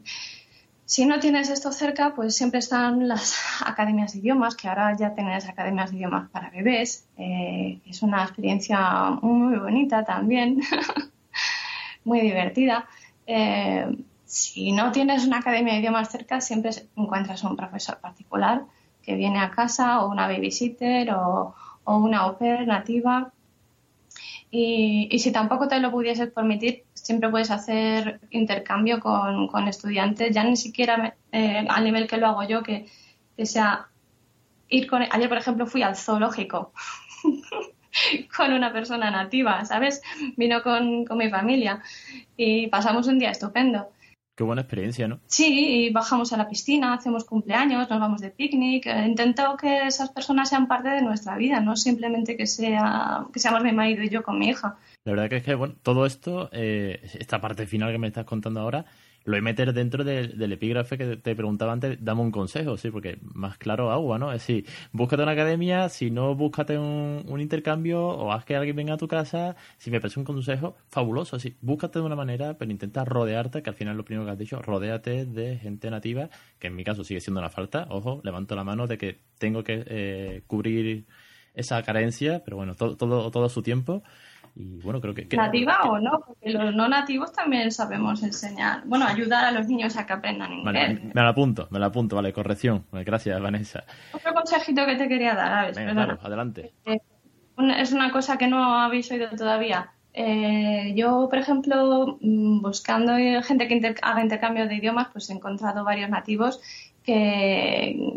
si 0.84 1.06
no 1.06 1.20
tienes 1.20 1.50
esto 1.50 1.72
cerca, 1.72 2.14
pues 2.14 2.36
siempre 2.36 2.58
están 2.58 3.08
las 3.08 3.36
academias 3.64 4.12
de 4.12 4.18
idiomas, 4.18 4.56
que 4.56 4.68
ahora 4.68 4.96
ya 4.96 5.14
tienes 5.14 5.48
academias 5.48 5.90
de 5.90 5.98
idiomas 5.98 6.28
para 6.30 6.50
bebés. 6.50 7.08
Eh, 7.16 7.80
es 7.86 8.02
una 8.02 8.22
experiencia 8.22 9.10
muy 9.22 9.56
bonita 9.58 10.04
también, 10.04 10.60
muy 12.04 12.20
divertida. 12.20 12.86
Eh, 13.26 14.04
si 14.24 14.72
no 14.72 14.92
tienes 14.92 15.26
una 15.26 15.38
academia 15.38 15.74
de 15.74 15.80
idiomas 15.80 16.10
cerca, 16.10 16.40
siempre 16.40 16.70
encuentras 16.96 17.42
un 17.44 17.56
profesor 17.56 17.98
particular 17.98 18.64
que 19.02 19.14
viene 19.14 19.40
a 19.40 19.50
casa 19.50 20.04
o 20.04 20.10
una 20.10 20.26
babysitter 20.28 21.10
o, 21.12 21.54
o 21.84 21.96
una 21.96 22.26
oper 22.26 22.66
nativa 22.66 23.32
y, 24.50 25.16
si 25.20 25.30
tampoco 25.30 25.68
te 25.68 25.78
lo 25.78 25.92
pudieses 25.92 26.30
permitir, 26.30 26.84
siempre 27.02 27.30
puedes 27.30 27.50
hacer 27.50 28.20
intercambio 28.30 29.00
con, 29.00 29.68
estudiantes, 29.68 30.34
ya 30.34 30.44
ni 30.44 30.56
siquiera 30.56 31.16
eh, 31.32 31.66
al 31.68 31.84
nivel 31.84 32.06
que 32.06 32.16
lo 32.16 32.26
hago 32.28 32.42
yo, 32.44 32.62
que, 32.62 32.86
sea 33.44 33.88
ir 34.68 34.86
con... 34.86 35.02
Ayer, 35.10 35.28
por 35.28 35.38
ejemplo, 35.38 35.66
fui 35.66 35.82
al 35.82 35.96
zoológico 35.96 36.72
con 38.36 38.52
una 38.52 38.72
persona 38.72 39.10
nativa, 39.10 39.64
¿sabes? 39.64 40.02
Vino 40.36 40.62
con, 40.62 41.06
con 41.06 41.16
mi 41.18 41.30
familia 41.30 41.82
y 42.36 42.66
pasamos 42.66 43.06
un 43.06 43.18
día 43.18 43.30
estupendo. 43.30 43.90
Qué 44.40 44.44
buena 44.44 44.62
experiencia, 44.62 45.06
¿no? 45.06 45.20
Sí, 45.26 45.88
y 45.88 45.90
bajamos 45.90 46.32
a 46.32 46.38
la 46.38 46.48
piscina, 46.48 46.94
hacemos 46.94 47.26
cumpleaños, 47.26 47.90
nos 47.90 48.00
vamos 48.00 48.22
de 48.22 48.30
picnic. 48.30 48.86
Eh, 48.86 49.04
intento 49.06 49.54
que 49.60 49.86
esas 49.86 50.08
personas 50.08 50.48
sean 50.48 50.66
parte 50.66 50.88
de 50.88 51.02
nuestra 51.02 51.36
vida, 51.36 51.60
no 51.60 51.76
simplemente 51.76 52.38
que 52.38 52.46
sea 52.46 53.26
que 53.34 53.38
seamos 53.38 53.62
mi 53.62 53.72
marido 53.72 54.02
y 54.02 54.08
yo 54.08 54.22
con 54.22 54.38
mi 54.38 54.48
hija. 54.48 54.78
La 55.04 55.12
verdad 55.12 55.28
que 55.28 55.36
es 55.36 55.42
que, 55.42 55.54
bueno, 55.54 55.74
todo 55.82 56.06
esto, 56.06 56.48
eh, 56.52 57.06
esta 57.18 57.42
parte 57.42 57.66
final 57.66 57.92
que 57.92 57.98
me 57.98 58.06
estás 58.06 58.24
contando 58.24 58.60
ahora, 58.60 58.86
lo 59.24 59.32
voy 59.32 59.38
a 59.40 59.42
meter 59.42 59.72
dentro 59.72 60.02
del 60.02 60.52
epígrafe 60.52 60.96
que 60.96 61.16
te 61.16 61.34
preguntaba 61.34 61.72
antes, 61.72 61.98
dame 62.02 62.22
un 62.22 62.30
consejo, 62.30 62.76
sí, 62.76 62.90
porque 62.90 63.18
más 63.22 63.58
claro 63.58 63.90
agua, 63.90 64.18
¿no? 64.18 64.32
Es 64.32 64.40
decir, 64.40 64.66
búscate 64.92 65.22
una 65.22 65.32
academia, 65.32 65.88
si 65.88 66.10
no, 66.10 66.34
búscate 66.34 66.78
un, 66.78 67.40
intercambio 67.40 68.02
o 68.02 68.32
haz 68.32 68.44
que 68.44 68.56
alguien 68.56 68.76
venga 68.76 68.94
a 68.94 68.96
tu 68.96 69.08
casa, 69.08 69.56
si 69.78 69.90
me 69.90 70.00
parece 70.00 70.20
un 70.20 70.24
consejo 70.24 70.76
fabuloso, 70.88 71.36
así, 71.36 71.56
búscate 71.60 71.98
de 71.98 72.04
una 72.04 72.16
manera, 72.16 72.56
pero 72.58 72.70
intenta 72.70 73.04
rodearte, 73.04 73.62
que 73.62 73.70
al 73.70 73.76
final 73.76 73.96
lo 73.96 74.04
primero 74.04 74.24
que 74.26 74.32
has 74.32 74.38
dicho, 74.38 74.60
rodéate 74.60 75.26
de 75.26 75.56
gente 75.58 75.90
nativa, 75.90 76.30
que 76.58 76.68
en 76.68 76.76
mi 76.76 76.84
caso 76.84 77.04
sigue 77.04 77.20
siendo 77.20 77.40
una 77.40 77.50
falta, 77.50 77.86
ojo, 77.90 78.20
levanto 78.24 78.56
la 78.56 78.64
mano 78.64 78.86
de 78.86 78.98
que 78.98 79.20
tengo 79.38 79.62
que 79.64 79.84
eh, 79.86 80.42
cubrir 80.46 81.06
esa 81.54 81.82
carencia, 81.82 82.42
pero 82.44 82.56
bueno, 82.56 82.74
todo, 82.74 82.96
todo, 82.96 83.30
todo 83.30 83.48
su 83.48 83.62
tiempo. 83.62 84.02
Y 84.54 84.80
bueno, 84.80 85.00
creo 85.00 85.14
que. 85.14 85.26
¿Nativa 85.36 85.82
o 85.84 85.98
no? 85.98 86.20
Porque 86.26 86.50
los 86.50 86.74
no 86.74 86.88
nativos 86.88 87.32
también 87.32 87.70
sabemos 87.70 88.22
enseñar. 88.22 88.82
Bueno, 88.84 89.06
ayudar 89.06 89.44
a 89.44 89.52
los 89.52 89.66
niños 89.66 89.96
a 89.96 90.06
que 90.06 90.12
aprendan 90.12 90.52
inglés. 90.52 91.02
me, 91.02 91.22
la 91.22 91.28
apunto, 91.28 91.68
me 91.70 91.78
la 91.78 91.86
apunto, 91.86 92.16
vale, 92.16 92.32
corrección. 92.32 92.84
Gracias, 92.92 93.40
Vanessa. 93.40 93.84
Otro 94.12 94.34
consejito 94.34 94.84
que 94.86 94.96
te 94.96 95.08
quería 95.08 95.34
dar, 95.34 95.74
Venga, 95.74 96.18
adelante. 96.22 96.72
Eh, 96.86 97.00
es 97.78 97.92
una 97.92 98.10
cosa 98.10 98.38
que 98.38 98.48
no 98.48 98.80
habéis 98.80 99.10
oído 99.10 99.28
todavía. 99.30 99.90
Eh, 100.12 100.92
yo, 100.96 101.28
por 101.30 101.38
ejemplo, 101.38 102.18
mm, 102.20 102.62
buscando 102.62 103.12
gente 103.42 103.68
que 103.68 103.94
haga 104.02 104.22
intercambio 104.22 104.66
de 104.66 104.76
idiomas, 104.76 105.08
pues 105.12 105.30
he 105.30 105.32
encontrado 105.32 105.84
varios 105.84 106.10
nativos 106.10 106.60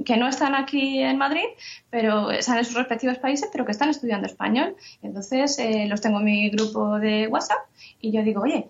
que, 0.05 0.17
no 0.17 0.27
están 0.27 0.55
aquí 0.55 0.99
en 0.99 1.17
Madrid, 1.17 1.45
pero 1.89 2.31
están 2.31 2.57
en 2.57 2.65
sus 2.65 2.75
respectivos 2.75 3.17
países, 3.17 3.49
pero 3.51 3.65
que 3.65 3.71
están 3.71 3.89
estudiando 3.89 4.27
español. 4.27 4.75
Entonces 5.01 5.57
eh, 5.59 5.87
los 5.87 6.01
tengo 6.01 6.19
en 6.19 6.25
mi 6.25 6.49
grupo 6.49 6.99
de 6.99 7.27
WhatsApp 7.27 7.59
y 7.99 8.11
yo 8.11 8.23
digo, 8.23 8.41
oye, 8.41 8.67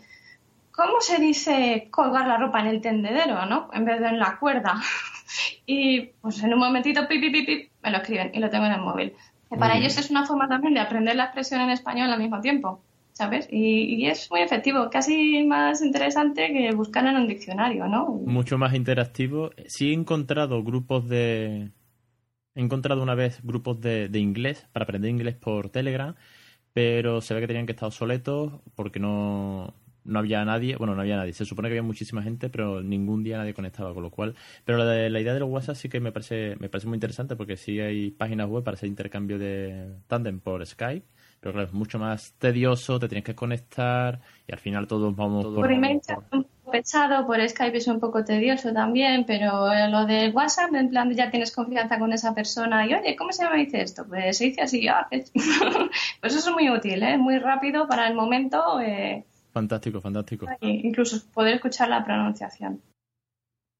¿cómo 0.71 1.01
se 1.01 1.19
dice 1.19 1.87
colgar 1.91 2.27
la 2.27 2.37
ropa 2.37 2.61
en 2.61 2.67
el 2.67 2.81
tendedero, 2.81 3.45
no? 3.45 3.69
En 3.73 3.85
vez 3.85 3.99
de 3.99 4.07
en 4.07 4.19
la 4.19 4.37
cuerda. 4.39 4.81
y 5.65 6.01
pues 6.21 6.41
en 6.43 6.53
un 6.53 6.59
momentito, 6.59 7.07
pip, 7.07 7.21
pip, 7.21 7.45
pip, 7.45 7.71
me 7.81 7.91
lo 7.91 7.97
escriben 7.97 8.31
y 8.33 8.39
lo 8.39 8.49
tengo 8.49 8.65
en 8.65 8.73
el 8.73 8.81
móvil. 8.81 9.13
para 9.59 9.77
ellos 9.77 9.97
es 9.97 10.09
una 10.09 10.25
forma 10.25 10.47
también 10.47 10.73
de 10.73 10.79
aprender 10.79 11.15
la 11.15 11.25
expresión 11.25 11.61
en 11.61 11.69
español 11.69 12.11
al 12.11 12.19
mismo 12.19 12.39
tiempo. 12.39 12.81
¿Sabes? 13.13 13.47
Y, 13.51 14.05
es 14.07 14.29
muy 14.29 14.41
efectivo, 14.41 14.89
casi 14.89 15.43
más 15.45 15.81
interesante 15.81 16.51
que 16.51 16.75
buscar 16.75 17.05
en 17.07 17.15
un 17.15 17.27
diccionario, 17.27 17.87
¿no? 17.87 18.09
Mucho 18.09 18.57
más 18.57 18.73
interactivo. 18.73 19.51
Sí 19.67 19.91
he 19.91 19.93
encontrado 19.93 20.63
grupos 20.63 21.07
de... 21.07 21.71
He 22.55 22.61
encontrado 22.61 23.01
una 23.01 23.15
vez 23.15 23.39
grupos 23.43 23.81
de, 23.81 24.09
de 24.09 24.19
inglés 24.19 24.67
para 24.73 24.83
aprender 24.83 25.09
inglés 25.09 25.35
por 25.35 25.69
Telegram, 25.69 26.15
pero 26.71 27.21
se 27.21 27.33
ve 27.33 27.41
que 27.41 27.47
tenían 27.47 27.65
que 27.65 27.71
estar 27.71 27.87
obsoletos 27.87 28.61
porque 28.75 28.99
no, 28.99 29.73
no 30.03 30.19
había 30.19 30.45
nadie, 30.45 30.75
bueno, 30.75 30.93
no 30.93 31.01
había 31.01 31.17
nadie, 31.17 31.33
se 31.33 31.45
supone 31.45 31.69
que 31.69 31.73
había 31.73 31.83
muchísima 31.83 32.21
gente, 32.21 32.49
pero 32.49 32.83
ningún 32.83 33.23
día 33.23 33.37
nadie 33.37 33.55
conectaba, 33.55 33.93
con 33.95 34.03
lo 34.03 34.11
cual, 34.11 34.35
pero 34.65 34.77
la, 34.77 35.09
la 35.09 35.19
idea 35.19 35.33
de 35.33 35.39
los 35.39 35.49
WhatsApp 35.49 35.75
sí 35.75 35.89
que 35.89 35.99
me 35.99 36.11
parece, 36.11 36.55
me 36.59 36.69
parece 36.69 36.87
muy 36.87 36.97
interesante 36.97 37.35
porque 37.35 37.57
sí 37.57 37.79
hay 37.79 38.11
páginas 38.11 38.47
web 38.47 38.63
para 38.63 38.75
hacer 38.75 38.87
intercambio 38.87 39.39
de 39.39 39.95
tandem 40.07 40.39
por 40.39 40.63
Skype 40.63 41.07
pero 41.43 41.51
claro, 41.51 41.67
es 41.67 41.73
mucho 41.73 41.99
más 41.99 42.33
tedioso, 42.39 42.97
te 42.99 43.09
tienes 43.09 43.25
que 43.25 43.35
conectar 43.35 44.21
y 44.47 44.53
al 44.53 44.59
final 44.59 44.87
todos 44.87 45.13
vamos 45.13 45.45
por... 45.45 45.69
email 45.69 45.99
pesado, 46.71 47.27
por 47.27 47.37
Skype 47.47 47.77
es 47.77 47.87
un 47.87 47.99
poco 47.99 48.23
tedioso 48.23 48.71
también, 48.71 49.25
pero 49.25 49.67
lo 49.89 50.05
de 50.05 50.29
WhatsApp, 50.29 50.73
en 50.73 50.89
plan, 50.89 51.13
ya 51.13 51.29
tienes 51.29 51.53
confianza 51.53 51.99
con 51.99 52.13
esa 52.13 52.33
persona 52.33 52.87
y, 52.87 52.93
oye, 52.93 53.15
¿cómo 53.17 53.33
se 53.33 53.43
llama 53.43 53.57
dice 53.57 53.81
esto? 53.81 54.05
Pues 54.07 54.37
se 54.37 54.45
dice 54.45 54.61
así, 54.61 54.87
ah, 54.87 55.05
pues 55.11 56.33
eso 56.35 56.49
es 56.49 56.55
muy 56.55 56.69
útil, 56.69 57.03
¿eh? 57.03 57.17
muy 57.17 57.37
rápido 57.39 57.87
para 57.89 58.07
el 58.07 58.15
momento. 58.15 58.79
Eh, 58.79 59.25
fantástico, 59.51 59.99
fantástico. 59.99 60.47
Incluso 60.61 61.17
poder 61.33 61.55
escuchar 61.55 61.89
la 61.89 62.05
pronunciación. 62.05 62.81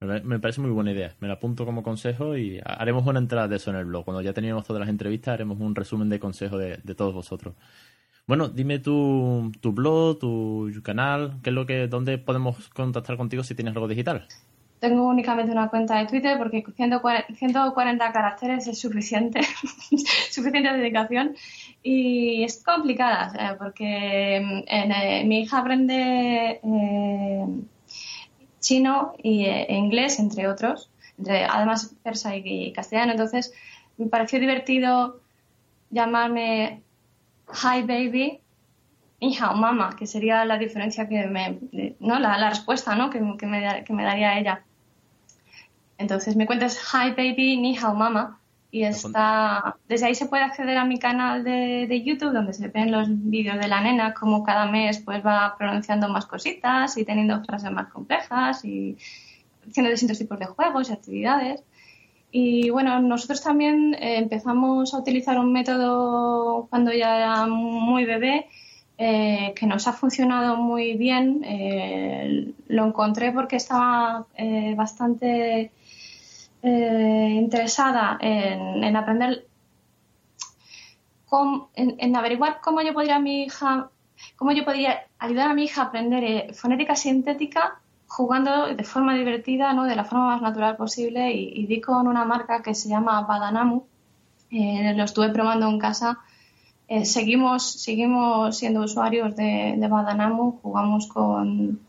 Me 0.04 0.40
parece 0.40 0.62
muy 0.62 0.72
buena 0.72 0.92
idea. 0.92 1.16
Me 1.20 1.28
la 1.28 1.36
apunto 1.36 1.66
como 1.66 1.84
consejo 1.84 2.38
y 2.38 2.60
haremos 2.64 3.06
una 3.06 3.20
entrada 3.20 3.48
de 3.48 3.56
eso 3.56 3.70
en 3.72 3.78
el 3.78 3.86
blog. 3.86 4.06
Cuando 4.06 4.22
ya 4.22 4.34
teníamos 4.34 4.66
todas 4.66 4.82
las 4.82 4.90
entrevistas, 4.90 5.34
haremos 5.34 5.60
un 5.60 5.76
resumen 5.76 6.10
de 6.10 6.20
consejos 6.20 6.60
de, 6.60 6.96
todos 6.96 7.14
vosotros. 7.14 7.56
Bueno, 8.28 8.48
dime 8.50 8.80
tu, 8.80 9.52
tu 9.62 9.74
blog, 9.74 10.20
tu 10.20 10.72
canal, 10.84 11.40
qué 11.44 11.50
es 11.50 11.54
lo 11.54 11.66
que, 11.66 11.88
dónde 11.88 12.18
podemos 12.18 12.70
contactar 12.70 13.18
contigo 13.18 13.44
si 13.44 13.56
tienes 13.56 13.74
algo 13.76 13.88
digital. 13.88 14.28
Tengo 14.84 15.08
únicamente 15.08 15.50
una 15.50 15.70
cuenta 15.70 15.98
de 15.98 16.08
Twitter 16.08 16.38
porque 16.38 16.62
140 16.62 18.12
caracteres 18.12 18.68
es 18.68 18.78
suficiente, 18.82 19.40
suficiente 20.30 20.74
dedicación 20.74 21.38
y 21.82 22.44
es 22.44 22.62
complicada 22.62 23.56
porque 23.58 24.42
mm, 24.44 24.64
eh, 24.68 25.24
mi 25.26 25.44
hija 25.44 25.60
aprende 25.60 26.60
eh, 26.62 27.46
chino 28.64 29.14
y, 29.22 29.46
e 29.46 29.76
inglés, 29.76 30.18
entre 30.18 30.48
otros, 30.48 30.90
entre, 31.20 31.44
además 31.44 31.94
persa 32.02 32.36
y 32.36 32.74
castellano, 32.74 33.12
entonces 33.12 33.54
me 33.98 34.08
pareció 34.08 34.40
divertido 34.40 35.22
llamarme 35.92 36.82
hi 37.48 37.84
baby, 37.84 38.40
hija 39.20 39.52
o 39.52 39.56
mamá, 39.56 39.96
que 39.96 40.08
sería 40.08 40.44
la 40.46 40.58
diferencia 40.58 41.08
que 41.08 41.28
me, 41.28 41.60
no, 42.00 42.20
la, 42.20 42.50
respuesta, 42.50 42.96
¿no? 42.96 43.12
Que, 43.12 43.20
me, 43.22 43.38
que 43.84 43.94
me 43.94 44.04
daría 44.04 44.40
ella. 44.40 44.64
Entonces 46.00 46.36
me 46.36 46.48
cuentas 46.48 46.80
hi 46.92 47.12
baby, 47.12 47.58
ni 47.58 47.78
hao 47.78 47.94
mama 47.94 48.40
y 48.74 48.84
está 48.84 49.78
desde 49.88 50.08
ahí 50.08 50.16
se 50.16 50.26
puede 50.26 50.42
acceder 50.42 50.78
a 50.78 50.84
mi 50.84 50.98
canal 50.98 51.44
de, 51.44 51.86
de, 51.88 52.04
YouTube 52.04 52.34
donde 52.34 52.54
se 52.54 52.70
ven 52.70 52.92
los 52.92 53.08
vídeos 53.08 53.60
de 53.60 53.68
la 53.68 53.82
nena 53.82 54.16
como 54.16 54.44
cada 54.44 54.66
mes 54.66 54.98
pues 54.98 55.24
va 55.24 55.56
pronunciando 55.60 56.10
más 56.10 56.26
cositas 56.26 56.98
y 56.98 57.06
teniendo 57.06 57.44
frases 57.44 57.72
más 57.72 57.92
complejas 57.94 58.66
y 58.66 58.98
haciendo 59.70 59.92
distintos 59.92 60.18
tipos 60.18 60.40
de 60.40 60.48
juegos 60.48 60.90
y 60.90 60.94
actividades 60.94 61.64
y 62.36 62.72
bueno, 62.72 63.00
nosotros 63.00 63.44
también 63.44 63.94
eh, 63.94 64.18
empezamos 64.18 64.92
a 64.96 64.98
utilizar 64.98 65.38
un 65.38 65.54
método 65.54 66.66
cuando 66.68 66.92
ya 66.92 67.16
era 67.16 67.46
muy 67.46 68.06
bebé 68.06 68.48
eh, 68.98 69.54
que 69.56 69.68
nos 69.68 69.88
ha 69.88 69.94
funcionado 69.94 70.58
muy 70.58 70.98
bien. 70.98 71.44
Eh, 71.46 72.52
lo 72.70 72.88
encontré 72.88 73.32
porque 73.34 73.58
estaba 73.58 74.26
bastante 74.76 75.70
interesada 76.64 78.18
en, 78.22 78.96
aprender, 78.96 79.46
en, 81.76 82.16
averiguar 82.16 82.62
cómo 82.62 82.82
yo 82.82 82.94
podría 82.94 83.20
mi 83.20 83.44
hija, 83.44 83.90
cómo 84.38 84.52
yo 84.54 84.64
podría 84.64 85.08
ayudar 85.20 85.52
a 85.52 85.54
mi 85.54 85.66
hija 85.66 85.82
a 85.82 85.86
aprender 85.86 86.54
fonética 86.54 86.96
sintética 86.96 87.80
jugando 88.08 88.74
de 88.74 88.84
forma 88.84 89.16
divertida, 89.16 89.74
¿no? 89.74 89.84
de 89.86 89.96
la 89.96 90.06
forma 90.06 90.28
más 90.28 90.42
natural 90.42 90.78
posible 90.78 91.34
y, 91.34 91.66
di 91.66 91.82
con 91.82 92.08
una 92.08 92.24
marca 92.26 92.62
que 92.62 92.76
se 92.76 92.88
llama 92.88 93.22
Badanamu. 93.22 93.84
Eh, 94.52 94.94
lo 94.96 95.04
estuve 95.04 95.30
probando 95.30 95.68
en 95.68 95.80
casa. 95.80 96.20
Eh, 96.88 97.06
seguimos, 97.06 97.64
seguimos 97.82 98.56
siendo 98.58 98.82
usuarios 98.82 99.36
de 99.36 99.88
Badanamu, 99.90 100.60
jugamos 100.62 101.08
con, 101.08 101.80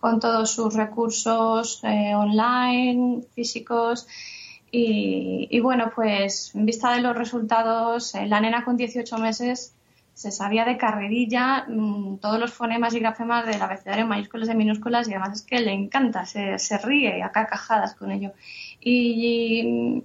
con, 0.00 0.20
todos 0.20 0.50
sus 0.50 0.74
recursos 0.74 1.80
eh, 1.84 2.14
online, 2.14 3.22
físicos. 3.34 4.06
Y, 4.72 5.48
y, 5.50 5.60
bueno, 5.60 5.90
pues 5.94 6.54
en 6.54 6.64
vista 6.64 6.94
de 6.94 7.02
los 7.02 7.16
resultados, 7.16 8.14
la 8.14 8.40
nena 8.40 8.64
con 8.64 8.76
18 8.76 9.18
meses 9.18 9.74
se 10.20 10.30
sabía 10.30 10.66
de 10.66 10.76
carrerilla 10.76 11.64
mm, 11.66 12.18
todos 12.18 12.38
los 12.38 12.52
fonemas 12.52 12.94
y 12.94 13.00
grafemas 13.00 13.46
del 13.46 13.62
abecedario 13.62 14.06
mayúsculas 14.06 14.50
y 14.50 14.54
minúsculas 14.54 15.08
y 15.08 15.12
además 15.12 15.38
es 15.38 15.42
que 15.46 15.60
le 15.60 15.72
encanta, 15.72 16.26
se, 16.26 16.58
se 16.58 16.76
ríe 16.76 17.22
a 17.22 17.32
carcajadas 17.32 17.94
con 17.94 18.10
ello. 18.10 18.32
Y, 18.80 20.02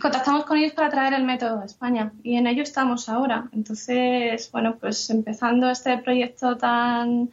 contactamos 0.00 0.44
con 0.44 0.58
ellos 0.58 0.74
para 0.74 0.90
traer 0.90 1.14
el 1.14 1.24
método 1.24 1.60
a 1.60 1.64
España 1.64 2.12
y 2.22 2.36
en 2.36 2.46
ello 2.46 2.62
estamos 2.62 3.08
ahora. 3.08 3.48
Entonces, 3.52 4.48
bueno, 4.52 4.76
pues 4.78 5.10
empezando 5.10 5.68
este 5.68 5.98
proyecto 5.98 6.56
tan 6.56 7.30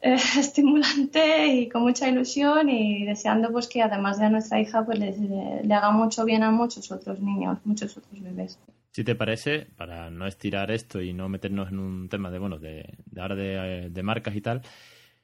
eh, 0.00 0.14
estimulante 0.38 1.46
y 1.46 1.68
con 1.68 1.82
mucha 1.82 2.08
ilusión 2.08 2.68
y 2.68 3.04
deseando 3.04 3.50
pues 3.50 3.66
que 3.66 3.82
además 3.82 4.18
de 4.18 4.26
a 4.26 4.30
nuestra 4.30 4.60
hija 4.60 4.84
pues 4.84 4.98
le, 4.98 5.14
le 5.62 5.74
haga 5.74 5.90
mucho 5.90 6.24
bien 6.24 6.42
a 6.42 6.50
muchos 6.50 6.90
otros 6.90 7.20
niños, 7.20 7.58
muchos 7.64 7.96
otros 7.96 8.22
bebés. 8.22 8.58
Si 8.98 9.04
te 9.04 9.14
parece, 9.14 9.66
para 9.76 10.10
no 10.10 10.26
estirar 10.26 10.70
esto 10.70 11.00
y 11.00 11.12
no 11.12 11.28
meternos 11.28 11.70
en 11.70 11.78
un 11.78 12.08
tema 12.08 12.30
de, 12.30 12.38
bueno, 12.40 12.58
de, 12.58 12.96
de 13.06 13.20
ahora 13.20 13.36
de, 13.36 14.02
marcas 14.02 14.34
y 14.34 14.40
tal, 14.40 14.62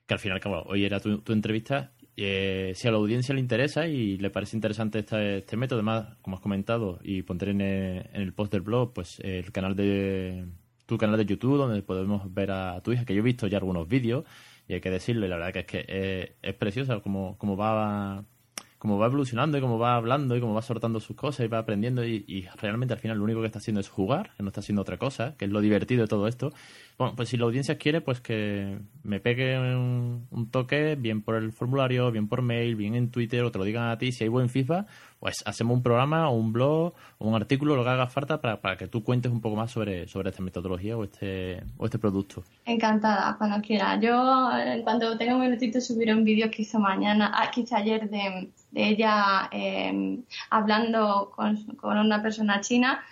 que 0.06 0.14
al 0.14 0.20
final, 0.20 0.40
como 0.40 0.60
hoy 0.62 0.84
era 0.84 1.00
tu, 1.00 1.32
entrevista, 1.32 1.92
eh, 2.16 2.72
si 2.76 2.86
a 2.86 2.92
la 2.92 2.98
audiencia 2.98 3.34
le 3.34 3.40
interesa 3.40 3.88
y 3.88 4.18
le 4.18 4.30
parece 4.30 4.56
interesante 4.56 5.00
este, 5.00 5.38
este 5.38 5.56
método, 5.56 5.80
además, 5.80 6.16
como 6.22 6.36
has 6.36 6.42
comentado, 6.42 7.00
y 7.02 7.22
pondré 7.22 7.50
en 7.50 7.60
el, 7.62 8.32
post 8.32 8.52
del 8.52 8.60
blog, 8.60 8.92
pues 8.92 9.18
el 9.20 9.50
canal 9.50 9.74
de 9.74 10.46
tu 10.86 10.98
canal 10.98 11.16
de 11.16 11.26
YouTube, 11.26 11.56
donde 11.56 11.82
podemos 11.82 12.32
ver 12.32 12.52
a 12.52 12.80
tu 12.82 12.92
hija, 12.92 13.04
que 13.04 13.14
yo 13.14 13.20
he 13.20 13.24
visto 13.24 13.46
ya 13.46 13.58
algunos 13.58 13.88
vídeos, 13.88 14.24
y 14.68 14.74
hay 14.74 14.80
que 14.80 14.90
decirle, 14.90 15.28
la 15.28 15.36
verdad 15.36 15.52
que 15.52 15.60
es 15.60 15.66
que 15.66 15.84
es, 15.88 16.30
es 16.42 16.54
preciosa 16.54 17.00
como, 17.00 17.36
como 17.38 17.56
va 17.56 18.24
como 18.84 18.98
va 18.98 19.06
evolucionando 19.06 19.56
y 19.56 19.62
como 19.62 19.78
va 19.78 19.96
hablando 19.96 20.36
y 20.36 20.42
como 20.42 20.52
va 20.52 20.60
soltando 20.60 21.00
sus 21.00 21.16
cosas 21.16 21.46
y 21.46 21.48
va 21.48 21.56
aprendiendo 21.56 22.04
y, 22.04 22.46
realmente 22.60 22.92
al 22.92 23.00
final 23.00 23.16
lo 23.16 23.24
único 23.24 23.40
que 23.40 23.46
está 23.46 23.58
haciendo 23.58 23.80
es 23.80 23.88
jugar, 23.88 24.32
que 24.36 24.42
no 24.42 24.50
está 24.50 24.60
haciendo 24.60 24.82
otra 24.82 24.98
cosa, 24.98 25.36
que 25.38 25.46
es 25.46 25.50
lo 25.50 25.62
divertido 25.62 26.02
de 26.02 26.08
todo 26.08 26.28
esto. 26.28 26.52
Bueno, 26.96 27.16
pues 27.16 27.28
si 27.28 27.36
la 27.36 27.44
audiencia 27.46 27.76
quiere, 27.76 28.00
pues 28.00 28.20
que 28.20 28.78
me 29.02 29.18
pegue 29.18 29.58
un, 29.58 30.48
toque, 30.52 30.94
bien 30.94 31.22
por 31.22 31.34
el 31.34 31.52
formulario, 31.52 32.12
bien 32.12 32.28
por 32.28 32.40
mail, 32.40 32.76
bien 32.76 32.94
en 32.94 33.10
Twitter, 33.10 33.42
o 33.42 33.50
te 33.50 33.58
lo 33.58 33.64
digan 33.64 33.88
a 33.88 33.98
ti, 33.98 34.12
si 34.12 34.22
hay 34.22 34.28
buen 34.28 34.48
FIFA, 34.48 34.86
pues 35.18 35.42
hacemos 35.44 35.76
un 35.76 35.82
programa 35.82 36.28
o 36.28 36.36
un 36.36 36.52
blog 36.52 36.94
o 37.18 37.28
un 37.28 37.34
artículo, 37.34 37.74
lo 37.74 37.82
que 37.82 37.90
haga 37.90 38.06
falta 38.06 38.40
para, 38.40 38.60
para 38.60 38.76
que 38.76 38.86
tú 38.86 39.02
cuentes 39.02 39.32
un 39.32 39.40
poco 39.40 39.56
más 39.56 39.72
sobre, 39.72 40.06
sobre 40.06 40.30
esta 40.30 40.40
metodología 40.42 40.96
o 40.96 41.02
este, 41.02 41.64
o 41.78 41.84
este 41.84 41.98
producto. 41.98 42.44
Encantada, 42.64 43.36
cuando 43.38 43.60
quiera. 43.60 43.98
Yo, 43.98 44.50
cuando 44.84 45.18
tenga 45.18 45.34
un 45.34 45.40
minutito, 45.40 45.80
subiré 45.80 46.14
un 46.14 46.22
vídeo 46.22 46.48
que 46.48 46.62
hice 46.62 46.78
mañana, 46.78 47.32
ah, 47.34 47.50
que 47.50 47.62
hice 47.62 47.74
ayer 47.74 48.08
de 48.08 48.50
ella 48.72 49.48
em, 49.50 50.22
hablando 50.50 51.32
con, 51.34 51.58
una 51.82 52.22
persona 52.22 52.60
china 52.60 53.02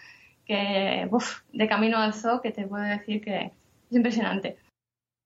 que, 0.45 1.09
de 1.53 1.67
camino 1.67 1.99
al 1.99 2.15
zoo, 2.15 2.41
que 2.41 2.53
te 2.53 2.67
puedo 2.67 2.85
decir 2.85 3.21
que 3.21 3.51
es 3.93 3.97
impresionante. 3.97 4.57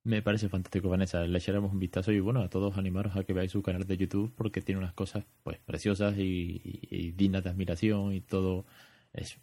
Me 0.05 0.23
parece 0.23 0.49
fantástico, 0.49 0.89
Vanessa. 0.89 1.27
Le 1.27 1.39
echaremos 1.39 1.73
un 1.73 1.79
vistazo 1.79 2.13
y 2.13 2.21
bueno, 2.21 2.43
a 2.43 2.49
todos 2.49 2.77
animaros 2.79 3.17
a 3.17 3.25
que 3.25 3.33
veáis 3.33 3.53
su 3.53 3.63
canal 3.63 3.87
de 3.87 3.97
YouTube 3.97 4.33
porque 4.37 4.61
tiene 4.61 4.81
unas 4.81 4.93
cosas 4.93 5.25
pues 5.43 5.59
preciosas 5.59 6.17
y, 6.19 7.13
dignas 7.17 7.43
de 7.45 7.51
admiración 7.51 8.13
y 8.13 8.21
todo 8.21 8.67
es, 9.13 9.39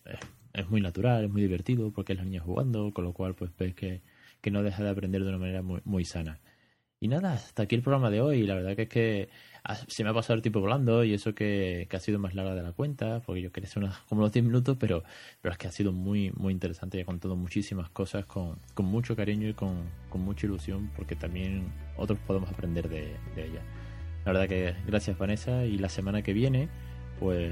es, 0.53 0.69
muy 0.69 0.79
natural, 0.79 1.25
es 1.25 1.29
muy 1.29 1.41
divertido 1.41 1.91
porque 1.91 2.13
es 2.13 2.19
la 2.19 2.25
niña 2.25 2.41
jugando, 2.41 2.93
con 2.93 3.03
lo 3.03 3.13
cual 3.13 3.33
pues 3.33 3.51
ves 3.57 3.75
que, 3.75 4.01
que 4.41 4.51
no 4.51 4.63
deja 4.63 4.83
de 4.83 4.89
aprender 4.89 5.23
de 5.23 5.29
una 5.29 5.37
manera 5.37 5.61
muy, 5.61 5.81
muy 5.83 6.05
sana. 6.05 6.39
Y 7.03 7.09
nada, 7.09 7.33
hasta 7.33 7.63
aquí 7.63 7.75
el 7.75 7.81
programa 7.81 8.09
de 8.09 8.21
hoy. 8.21 8.43
La 8.43 8.55
verdad 8.55 8.77
que 8.77 8.83
es 8.83 8.87
que 8.87 9.29
se 9.89 10.05
me 10.05 10.11
ha 10.11 10.13
pasado 10.13 10.35
el 10.35 10.41
tiempo 10.41 10.61
volando 10.61 11.03
y 11.03 11.13
eso 11.13 11.35
que, 11.35 11.85
ha 11.91 11.99
sido 11.99 12.17
más 12.17 12.33
larga 12.33 12.55
de 12.55 12.63
la 12.63 12.71
cuenta, 12.71 13.21
porque 13.25 13.41
yo 13.41 13.51
quería 13.51 13.69
unas, 13.75 13.97
como 14.07 14.21
los 14.21 14.31
10 14.31 14.45
minutos, 14.45 14.77
pero, 14.79 15.03
pero 15.41 15.51
es 15.51 15.57
que 15.57 15.67
ha 15.67 15.71
sido 15.73 15.91
muy, 15.91 16.31
muy 16.31 16.53
interesante 16.53 16.97
y 16.97 17.01
ha 17.01 17.05
contado 17.05 17.35
muchísimas 17.35 17.89
cosas 17.89 18.25
con, 18.25 18.57
mucho 18.77 19.17
cariño 19.17 19.49
y 19.49 19.53
con, 19.53 19.81
con, 20.09 20.21
mucha 20.21 20.47
ilusión, 20.47 20.91
porque 20.95 21.17
también 21.17 21.73
otros 21.97 22.19
podemos 22.19 22.49
aprender 22.49 22.87
de, 22.87 23.17
de 23.35 23.47
ella. 23.47 23.61
La 24.23 24.31
verdad 24.31 24.47
que 24.47 24.73
gracias 24.87 25.17
Vanessa 25.17 25.65
y 25.65 25.79
la 25.79 25.89
semana 25.89 26.21
que 26.21 26.31
viene, 26.31 26.69
pues 27.19 27.51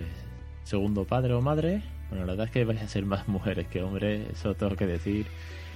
segundo 0.64 1.04
padre 1.04 1.34
o 1.34 1.42
madre, 1.42 1.82
bueno, 2.08 2.24
la 2.26 2.32
verdad 2.32 2.46
es 2.46 2.54
que 2.54 2.64
vais 2.64 2.82
a 2.82 2.88
ser 2.88 3.04
más 3.04 3.28
mujeres 3.28 3.68
que 3.68 3.84
hombres, 3.84 4.30
eso 4.32 4.56
tengo 4.56 4.78
que 4.78 4.88
decir. 4.88 5.26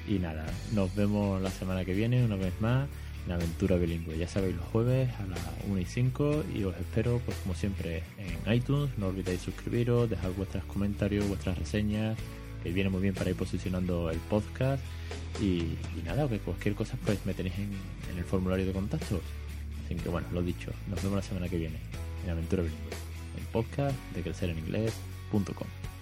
Y 0.07 0.19
nada, 0.19 0.45
nos 0.71 0.95
vemos 0.95 1.41
la 1.41 1.49
semana 1.49 1.83
que 1.83 1.93
viene 1.93 2.23
una 2.23 2.37
vez 2.37 2.53
más 2.61 2.87
la 3.27 3.35
aventura 3.35 3.75
bilingüe. 3.77 4.17
Ya 4.17 4.27
sabéis, 4.27 4.55
los 4.55 4.65
jueves 4.65 5.09
a 5.19 5.25
las 5.27 5.39
1 5.67 5.79
y 5.79 5.85
5 5.85 6.43
y 6.55 6.63
os 6.63 6.75
espero, 6.77 7.21
pues 7.25 7.37
como 7.39 7.55
siempre, 7.55 8.03
en 8.17 8.53
iTunes. 8.53 8.89
No 8.97 9.07
olvidéis 9.07 9.41
suscribiros, 9.41 10.09
dejar 10.09 10.31
vuestros 10.31 10.63
comentarios, 10.65 11.27
vuestras 11.27 11.57
reseñas, 11.57 12.17
que 12.63 12.71
viene 12.71 12.89
muy 12.89 13.01
bien 13.01 13.13
para 13.13 13.29
ir 13.29 13.35
posicionando 13.35 14.09
el 14.09 14.19
podcast. 14.19 14.83
Y, 15.41 15.75
nada, 16.05 16.27
que 16.29 16.39
cualquier 16.39 16.75
cosa, 16.75 16.97
pues 17.05 17.25
me 17.25 17.33
tenéis 17.33 17.55
en, 17.57 18.17
el 18.17 18.23
formulario 18.23 18.65
de 18.65 18.71
contacto. 18.71 19.19
Así 19.85 19.95
que 19.95 20.09
bueno, 20.09 20.27
lo 20.31 20.41
dicho, 20.41 20.71
nos 20.89 21.01
vemos 21.03 21.17
la 21.17 21.23
semana 21.23 21.49
que 21.49 21.57
viene 21.57 21.77
en 22.23 22.29
Aventura 22.31 22.63
Bilingüe, 22.63 22.91
el 23.37 23.45
podcast 23.51 23.95
de 24.15 24.21
crecereninglés.com. 24.21 25.94